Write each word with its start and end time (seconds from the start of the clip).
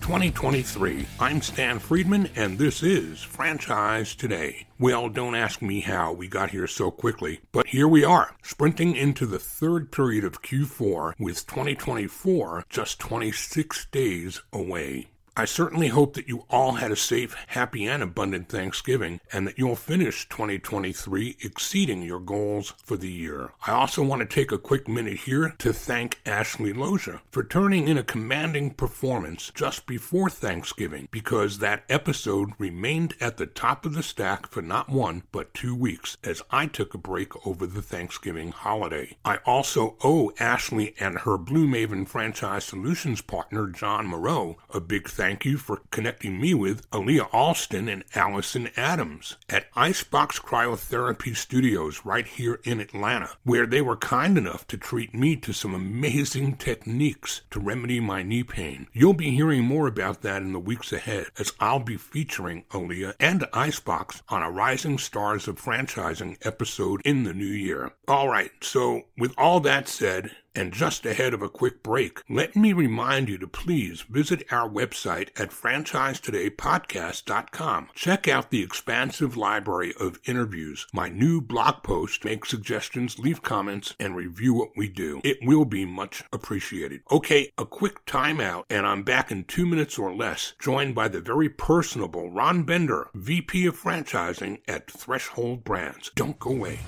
2023. 0.00 1.06
I'm 1.20 1.42
Stan 1.42 1.78
Friedman, 1.78 2.30
and 2.34 2.58
this 2.58 2.82
is 2.82 3.22
Franchise 3.22 4.14
Today. 4.14 4.66
Well, 4.78 5.08
don't 5.08 5.34
ask 5.34 5.60
me 5.60 5.80
how 5.80 6.12
we 6.12 6.26
got 6.26 6.50
here 6.50 6.66
so 6.66 6.90
quickly, 6.90 7.40
but 7.52 7.68
here 7.68 7.86
we 7.86 8.02
are, 8.02 8.34
sprinting 8.42 8.96
into 8.96 9.26
the 9.26 9.38
third 9.38 9.92
period 9.92 10.24
of 10.24 10.42
Q4 10.42 11.12
with 11.18 11.46
2024 11.46 12.64
just 12.70 12.98
26 12.98 13.86
days 13.92 14.42
away. 14.52 15.09
I 15.36 15.44
certainly 15.44 15.88
hope 15.88 16.14
that 16.14 16.28
you 16.28 16.44
all 16.50 16.72
had 16.72 16.90
a 16.90 16.96
safe, 16.96 17.34
happy, 17.48 17.86
and 17.86 18.02
abundant 18.02 18.48
Thanksgiving 18.48 19.20
and 19.32 19.46
that 19.46 19.58
you'll 19.58 19.76
finish 19.76 20.28
2023 20.28 21.36
exceeding 21.40 22.02
your 22.02 22.20
goals 22.20 22.74
for 22.84 22.96
the 22.96 23.10
year. 23.10 23.50
I 23.66 23.72
also 23.72 24.02
want 24.02 24.20
to 24.20 24.26
take 24.26 24.52
a 24.52 24.58
quick 24.58 24.88
minute 24.88 25.20
here 25.20 25.54
to 25.58 25.72
thank 25.72 26.20
Ashley 26.26 26.72
Loja 26.72 27.20
for 27.30 27.44
turning 27.44 27.88
in 27.88 27.96
a 27.96 28.02
commanding 28.02 28.70
performance 28.72 29.52
just 29.54 29.86
before 29.86 30.28
Thanksgiving 30.28 31.08
because 31.10 31.58
that 31.58 31.84
episode 31.88 32.50
remained 32.58 33.14
at 33.20 33.36
the 33.36 33.46
top 33.46 33.86
of 33.86 33.94
the 33.94 34.02
stack 34.02 34.48
for 34.48 34.62
not 34.62 34.88
one 34.88 35.22
but 35.32 35.54
two 35.54 35.74
weeks 35.74 36.16
as 36.24 36.42
I 36.50 36.66
took 36.66 36.92
a 36.92 36.98
break 36.98 37.46
over 37.46 37.66
the 37.66 37.82
Thanksgiving 37.82 38.50
holiday. 38.52 39.16
I 39.24 39.36
also 39.46 39.96
owe 40.02 40.32
Ashley 40.40 40.94
and 40.98 41.20
her 41.20 41.38
Blue 41.38 41.66
Maven 41.66 42.06
Franchise 42.06 42.64
Solutions 42.64 43.22
partner 43.22 43.68
John 43.68 44.06
Moreau 44.06 44.58
a 44.70 44.80
big 44.80 45.08
thank 45.08 45.19
you 45.44 45.58
for 45.58 45.82
connecting 45.90 46.40
me 46.40 46.54
with 46.54 46.88
Aaliyah 46.92 47.28
Alston 47.30 47.90
and 47.90 48.04
Allison 48.14 48.70
Adams 48.74 49.36
at 49.50 49.66
Icebox 49.76 50.38
Cryotherapy 50.38 51.36
Studios 51.36 52.06
right 52.06 52.26
here 52.26 52.58
in 52.64 52.80
Atlanta, 52.80 53.28
where 53.44 53.66
they 53.66 53.82
were 53.82 53.98
kind 53.98 54.38
enough 54.38 54.66
to 54.68 54.78
treat 54.78 55.12
me 55.14 55.36
to 55.36 55.52
some 55.52 55.74
amazing 55.74 56.56
techniques 56.56 57.42
to 57.50 57.60
remedy 57.60 58.00
my 58.00 58.22
knee 58.22 58.42
pain. 58.42 58.86
You'll 58.94 59.12
be 59.12 59.32
hearing 59.32 59.62
more 59.62 59.86
about 59.86 60.22
that 60.22 60.40
in 60.40 60.54
the 60.54 60.58
weeks 60.58 60.90
ahead 60.90 61.26
as 61.38 61.52
I'll 61.60 61.80
be 61.80 61.98
featuring 61.98 62.64
Aaliyah 62.70 63.12
and 63.20 63.44
Icebox 63.52 64.22
on 64.30 64.42
a 64.42 64.50
Rising 64.50 64.96
Stars 64.96 65.46
of 65.46 65.60
Franchising 65.60 66.38
episode 66.46 67.02
in 67.04 67.24
the 67.24 67.34
new 67.34 67.44
year. 67.44 67.92
All 68.08 68.30
right, 68.30 68.52
so 68.62 69.02
with 69.18 69.34
all 69.36 69.60
that 69.60 69.86
said, 69.86 70.30
and 70.54 70.72
just 70.72 71.04
ahead 71.06 71.34
of 71.34 71.42
a 71.42 71.48
quick 71.48 71.82
break, 71.82 72.22
let 72.28 72.54
me 72.56 72.72
remind 72.72 73.28
you 73.28 73.38
to 73.38 73.46
please 73.46 74.02
visit 74.02 74.44
our 74.50 74.68
website 74.68 75.28
at 75.40 75.50
franchisetodaypodcast.com. 75.50 77.88
Check 77.94 78.26
out 78.28 78.50
the 78.50 78.62
expansive 78.62 79.36
library 79.36 79.94
of 79.98 80.20
interviews. 80.24 80.86
My 80.92 81.08
new 81.08 81.40
blog 81.40 81.82
post, 81.82 82.24
make 82.24 82.44
suggestions, 82.44 83.18
leave 83.18 83.42
comments, 83.42 83.94
and 83.98 84.14
review 84.16 84.54
what 84.54 84.70
we 84.76 84.88
do. 84.88 85.20
It 85.24 85.38
will 85.42 85.64
be 85.64 85.84
much 85.84 86.22
appreciated. 86.32 87.02
Okay, 87.10 87.50
a 87.58 87.66
quick 87.66 88.04
timeout, 88.06 88.64
and 88.70 88.86
I'm 88.86 89.02
back 89.02 89.30
in 89.30 89.44
two 89.44 89.66
minutes 89.66 89.98
or 89.98 90.14
less, 90.14 90.54
joined 90.60 90.94
by 90.94 91.08
the 91.08 91.20
very 91.20 91.48
personable 91.48 92.30
Ron 92.30 92.62
Bender, 92.64 93.08
VP 93.14 93.66
of 93.66 93.80
Franchising 93.80 94.60
at 94.66 94.90
Threshold 94.90 95.64
Brands. 95.64 96.10
Don't 96.14 96.38
go 96.38 96.50
away. 96.50 96.80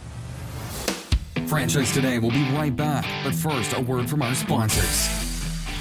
Franchise 1.49 1.93
Today 1.93 2.19
will 2.19 2.31
be 2.31 2.49
right 2.53 2.75
back, 2.75 3.07
but 3.25 3.35
first, 3.35 3.77
a 3.77 3.81
word 3.81 4.09
from 4.09 4.23
our 4.23 4.35
sponsors. 4.35 5.09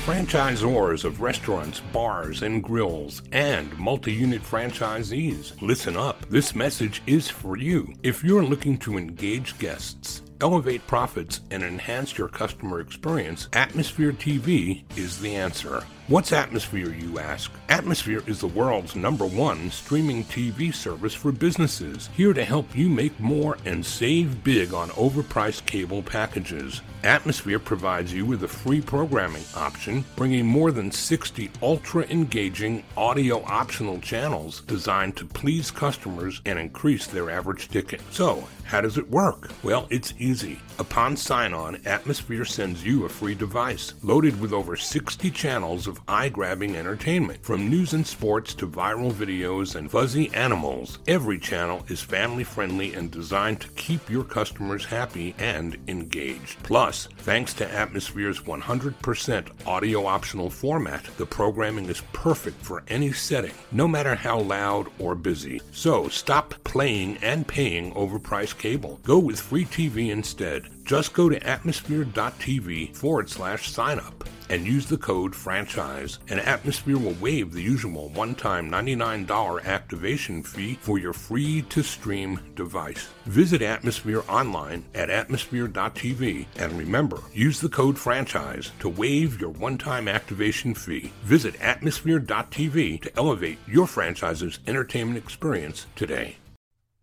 Franchisors 0.05 1.05
of 1.05 1.21
restaurants, 1.21 1.79
bars, 1.93 2.41
and 2.41 2.63
grills, 2.63 3.21
and 3.31 3.77
multi 3.77 4.11
unit 4.11 4.41
franchisees, 4.41 5.59
listen 5.61 5.95
up. 5.95 6.25
This 6.29 6.55
message 6.55 7.03
is 7.05 7.29
for 7.29 7.55
you. 7.55 7.93
If 8.01 8.23
you're 8.23 8.43
looking 8.43 8.77
to 8.79 8.97
engage 8.97 9.57
guests, 9.59 10.23
elevate 10.41 10.85
profits, 10.87 11.41
and 11.51 11.63
enhance 11.63 12.17
your 12.17 12.27
customer 12.27 12.79
experience, 12.79 13.47
Atmosphere 13.53 14.11
TV 14.11 14.83
is 14.97 15.19
the 15.19 15.35
answer. 15.35 15.83
What's 16.07 16.33
Atmosphere, 16.33 16.93
you 16.93 17.19
ask? 17.19 17.51
Atmosphere 17.69 18.21
is 18.27 18.41
the 18.41 18.47
world's 18.47 18.97
number 18.97 19.25
one 19.25 19.71
streaming 19.71 20.25
TV 20.25 20.73
service 20.73 21.13
for 21.13 21.31
businesses, 21.31 22.09
here 22.17 22.33
to 22.33 22.43
help 22.43 22.75
you 22.75 22.89
make 22.89 23.17
more 23.19 23.57
and 23.63 23.85
save 23.85 24.43
big 24.43 24.73
on 24.73 24.89
overpriced 24.89 25.65
cable 25.65 26.01
packages. 26.01 26.81
Atmosphere 27.03 27.59
provides 27.59 28.11
you 28.11 28.25
with 28.25 28.43
a 28.43 28.47
free 28.47 28.81
programming 28.81 29.45
option, 29.55 30.03
bringing 30.17 30.45
more 30.45 30.71
than 30.71 30.91
60 30.91 31.49
ultra 31.61 32.03
engaging 32.09 32.83
audio 32.97 33.41
optional 33.45 33.99
channels 34.01 34.61
designed 34.61 35.15
to 35.15 35.25
please 35.25 35.71
customers 35.71 36.41
and 36.45 36.59
increase 36.59 37.07
their 37.07 37.29
average 37.29 37.69
ticket. 37.69 38.01
So, 38.11 38.47
how 38.71 38.79
does 38.79 38.97
it 38.97 39.09
work? 39.09 39.49
Well, 39.63 39.85
it's 39.89 40.13
easy. 40.17 40.57
Upon 40.79 41.17
sign 41.17 41.53
on, 41.53 41.81
Atmosphere 41.85 42.45
sends 42.45 42.85
you 42.85 43.03
a 43.03 43.09
free 43.09 43.35
device 43.35 43.93
loaded 44.01 44.39
with 44.39 44.53
over 44.53 44.77
60 44.77 45.29
channels 45.31 45.87
of 45.87 45.99
eye 46.07 46.29
grabbing 46.29 46.77
entertainment. 46.77 47.43
From 47.43 47.69
news 47.69 47.91
and 47.91 48.07
sports 48.07 48.53
to 48.55 48.67
viral 48.67 49.11
videos 49.11 49.75
and 49.75 49.91
fuzzy 49.91 50.33
animals, 50.33 50.99
every 51.05 51.37
channel 51.37 51.85
is 51.89 51.99
family 51.99 52.45
friendly 52.45 52.93
and 52.93 53.11
designed 53.11 53.59
to 53.59 53.67
keep 53.71 54.09
your 54.09 54.23
customers 54.23 54.85
happy 54.85 55.35
and 55.37 55.77
engaged. 55.89 56.63
Plus, 56.63 57.09
thanks 57.17 57.53
to 57.55 57.69
Atmosphere's 57.69 58.39
100% 58.39 59.67
audio 59.67 60.05
optional 60.05 60.49
format, 60.49 61.03
the 61.17 61.25
programming 61.25 61.89
is 61.89 62.01
perfect 62.13 62.63
for 62.63 62.83
any 62.87 63.11
setting, 63.11 63.53
no 63.73 63.85
matter 63.85 64.15
how 64.15 64.39
loud 64.39 64.87
or 64.97 65.13
busy. 65.13 65.61
So 65.73 66.07
stop 66.07 66.55
playing 66.63 67.17
and 67.17 67.45
paying 67.45 67.93
overpriced 67.95 68.60
cable. 68.61 68.99
Go 69.03 69.17
with 69.17 69.39
free 69.39 69.65
TV 69.65 70.11
instead. 70.11 70.69
Just 70.85 71.13
go 71.13 71.29
to 71.29 71.47
atmosphere.tv 71.47 72.95
forward 72.95 73.27
slash 73.27 73.71
sign 73.71 73.99
up 73.99 74.23
and 74.51 74.65
use 74.65 74.85
the 74.85 74.97
code 74.97 75.33
franchise, 75.33 76.19
and 76.29 76.39
Atmosphere 76.39 76.97
will 76.97 77.15
waive 77.21 77.53
the 77.53 77.61
usual 77.61 78.09
one 78.09 78.35
time 78.35 78.69
$99 78.69 79.63
activation 79.63 80.43
fee 80.43 80.77
for 80.81 80.99
your 80.99 81.13
free 81.13 81.61
to 81.69 81.81
stream 81.81 82.39
device. 82.55 83.07
Visit 83.25 83.61
Atmosphere 83.61 84.23
online 84.27 84.83
at 84.93 85.09
atmosphere.tv 85.09 86.45
and 86.57 86.73
remember, 86.73 87.19
use 87.33 87.61
the 87.61 87.69
code 87.69 87.97
franchise 87.97 88.71
to 88.79 88.89
waive 88.89 89.39
your 89.39 89.51
one 89.51 89.77
time 89.77 90.09
activation 90.09 90.75
fee. 90.75 91.13
Visit 91.23 91.59
atmosphere.tv 91.61 93.01
to 93.01 93.17
elevate 93.17 93.57
your 93.67 93.87
franchise's 93.87 94.59
entertainment 94.67 95.17
experience 95.17 95.87
today. 95.95 96.35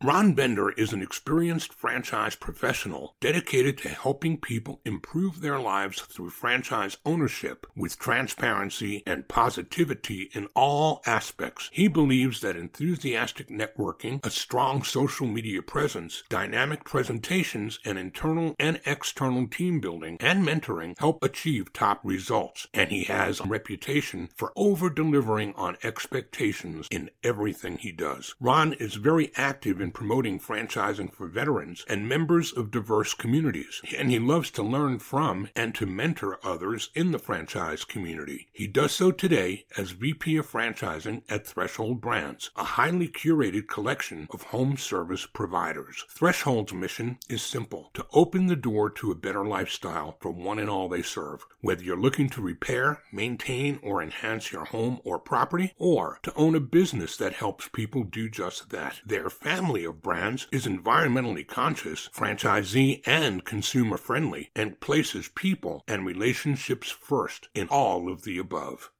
Ron 0.00 0.32
Bender 0.32 0.70
is 0.70 0.92
an 0.92 1.02
experienced 1.02 1.74
franchise 1.74 2.36
professional 2.36 3.16
dedicated 3.18 3.76
to 3.78 3.88
helping 3.88 4.38
people 4.38 4.80
improve 4.84 5.40
their 5.40 5.58
lives 5.58 6.00
through 6.02 6.30
franchise 6.30 6.98
ownership 7.04 7.66
with 7.74 7.98
transparency 7.98 9.02
and 9.08 9.26
positivity 9.26 10.30
in 10.34 10.46
all 10.54 11.02
aspects. 11.04 11.68
He 11.72 11.88
believes 11.88 12.40
that 12.42 12.54
enthusiastic 12.54 13.48
networking, 13.48 14.24
a 14.24 14.30
strong 14.30 14.84
social 14.84 15.26
media 15.26 15.62
presence, 15.62 16.22
dynamic 16.28 16.84
presentations, 16.84 17.80
and 17.84 17.98
internal 17.98 18.54
and 18.60 18.80
external 18.86 19.48
team 19.48 19.80
building 19.80 20.16
and 20.20 20.46
mentoring 20.46 20.96
help 21.00 21.24
achieve 21.24 21.72
top 21.72 21.98
results. 22.04 22.68
And 22.72 22.92
he 22.92 23.02
has 23.04 23.40
a 23.40 23.46
reputation 23.46 24.28
for 24.36 24.52
over 24.54 24.90
delivering 24.90 25.54
on 25.54 25.76
expectations 25.82 26.86
in 26.92 27.10
everything 27.24 27.78
he 27.78 27.90
does. 27.90 28.36
Ron 28.38 28.74
is 28.74 28.94
very 28.94 29.32
active 29.34 29.80
in 29.80 29.87
promoting 29.92 30.38
franchising 30.38 31.12
for 31.12 31.26
veterans 31.26 31.84
and 31.88 32.08
members 32.08 32.52
of 32.52 32.70
diverse 32.70 33.14
communities, 33.14 33.80
and 33.96 34.10
he 34.10 34.18
loves 34.18 34.50
to 34.52 34.62
learn 34.62 34.98
from 34.98 35.48
and 35.54 35.74
to 35.74 35.86
mentor 35.86 36.38
others 36.42 36.90
in 36.94 37.12
the 37.12 37.18
franchise 37.18 37.84
community. 37.84 38.48
He 38.52 38.66
does 38.66 38.92
so 38.92 39.10
today 39.10 39.66
as 39.76 39.92
VP 39.92 40.36
of 40.36 40.50
Franchising 40.50 41.22
at 41.28 41.46
Threshold 41.46 42.00
Brands, 42.00 42.50
a 42.56 42.64
highly 42.64 43.08
curated 43.08 43.68
collection 43.68 44.28
of 44.30 44.42
home 44.42 44.76
service 44.76 45.26
providers. 45.26 46.04
Threshold's 46.10 46.72
mission 46.72 47.18
is 47.28 47.42
simple 47.42 47.90
to 47.94 48.06
open 48.12 48.46
the 48.46 48.56
door 48.56 48.90
to 48.90 49.10
a 49.10 49.16
better 49.16 49.44
lifestyle 49.44 50.16
for 50.20 50.30
one 50.30 50.58
and 50.58 50.70
all 50.70 50.88
they 50.88 51.02
serve. 51.02 51.44
Whether 51.60 51.82
you're 51.82 51.96
looking 51.96 52.28
to 52.30 52.42
repair, 52.42 53.02
maintain, 53.12 53.78
or 53.82 54.02
enhance 54.02 54.52
your 54.52 54.66
home 54.66 55.00
or 55.04 55.18
property, 55.18 55.74
or 55.78 56.18
to 56.22 56.34
own 56.34 56.54
a 56.54 56.60
business 56.60 57.16
that 57.16 57.34
helps 57.34 57.68
people 57.68 58.04
do 58.04 58.28
just 58.28 58.70
that, 58.70 59.00
their 59.04 59.30
family 59.30 59.77
of 59.84 60.02
brands 60.02 60.46
is 60.52 60.66
environmentally 60.66 61.46
conscious, 61.46 62.08
franchisee 62.12 63.02
and 63.06 63.44
consumer 63.44 63.96
friendly, 63.96 64.50
and 64.54 64.80
places 64.80 65.30
people 65.34 65.82
and 65.88 66.04
relationships 66.04 66.90
first 66.90 67.48
in 67.54 67.68
all 67.68 68.10
of 68.10 68.24
the 68.24 68.38
above. 68.38 68.90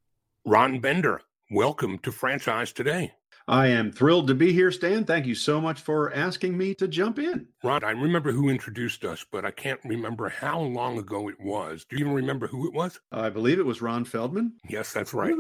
Ron 0.45 0.81
Bender, 0.81 1.23
welcome 1.51 1.99
to 1.99 2.13
Franchise 2.13 2.73
Today. 2.73 3.18
I 3.49 3.69
am 3.69 3.91
thrilled 3.91 4.27
to 4.27 4.35
be 4.35 4.53
here, 4.53 4.71
Stan. 4.71 5.07
Thank 5.07 5.25
you 5.25 5.35
so 5.35 5.59
much 5.59 5.81
for 5.81 6.13
asking 6.13 6.59
me 6.59 6.75
to 6.75 6.87
jump 6.87 7.19
in. 7.19 7.47
Ron, 7.65 7.83
I 7.83 7.93
remember 7.93 8.31
who 8.31 8.51
introduced 8.51 9.07
us, 9.07 9.25
but 9.33 9.47
I 9.47 9.51
can't 9.51 9.81
remember 9.87 10.29
how 10.29 10.61
long 10.61 10.99
ago 10.99 11.31
it 11.31 11.41
was. 11.41 11.87
Do 11.89 11.97
you 11.97 12.05
even 12.05 12.13
remember 12.13 12.47
who 12.47 12.69
it 12.69 12.75
was? 12.75 13.01
I 13.11 13.31
believe 13.31 13.59
it 13.59 13.65
was 13.65 13.81
Ron 13.81 14.05
Feldman. 14.05 14.53
Yes, 14.69 14.93
that's 14.93 15.15
right. 15.15 15.35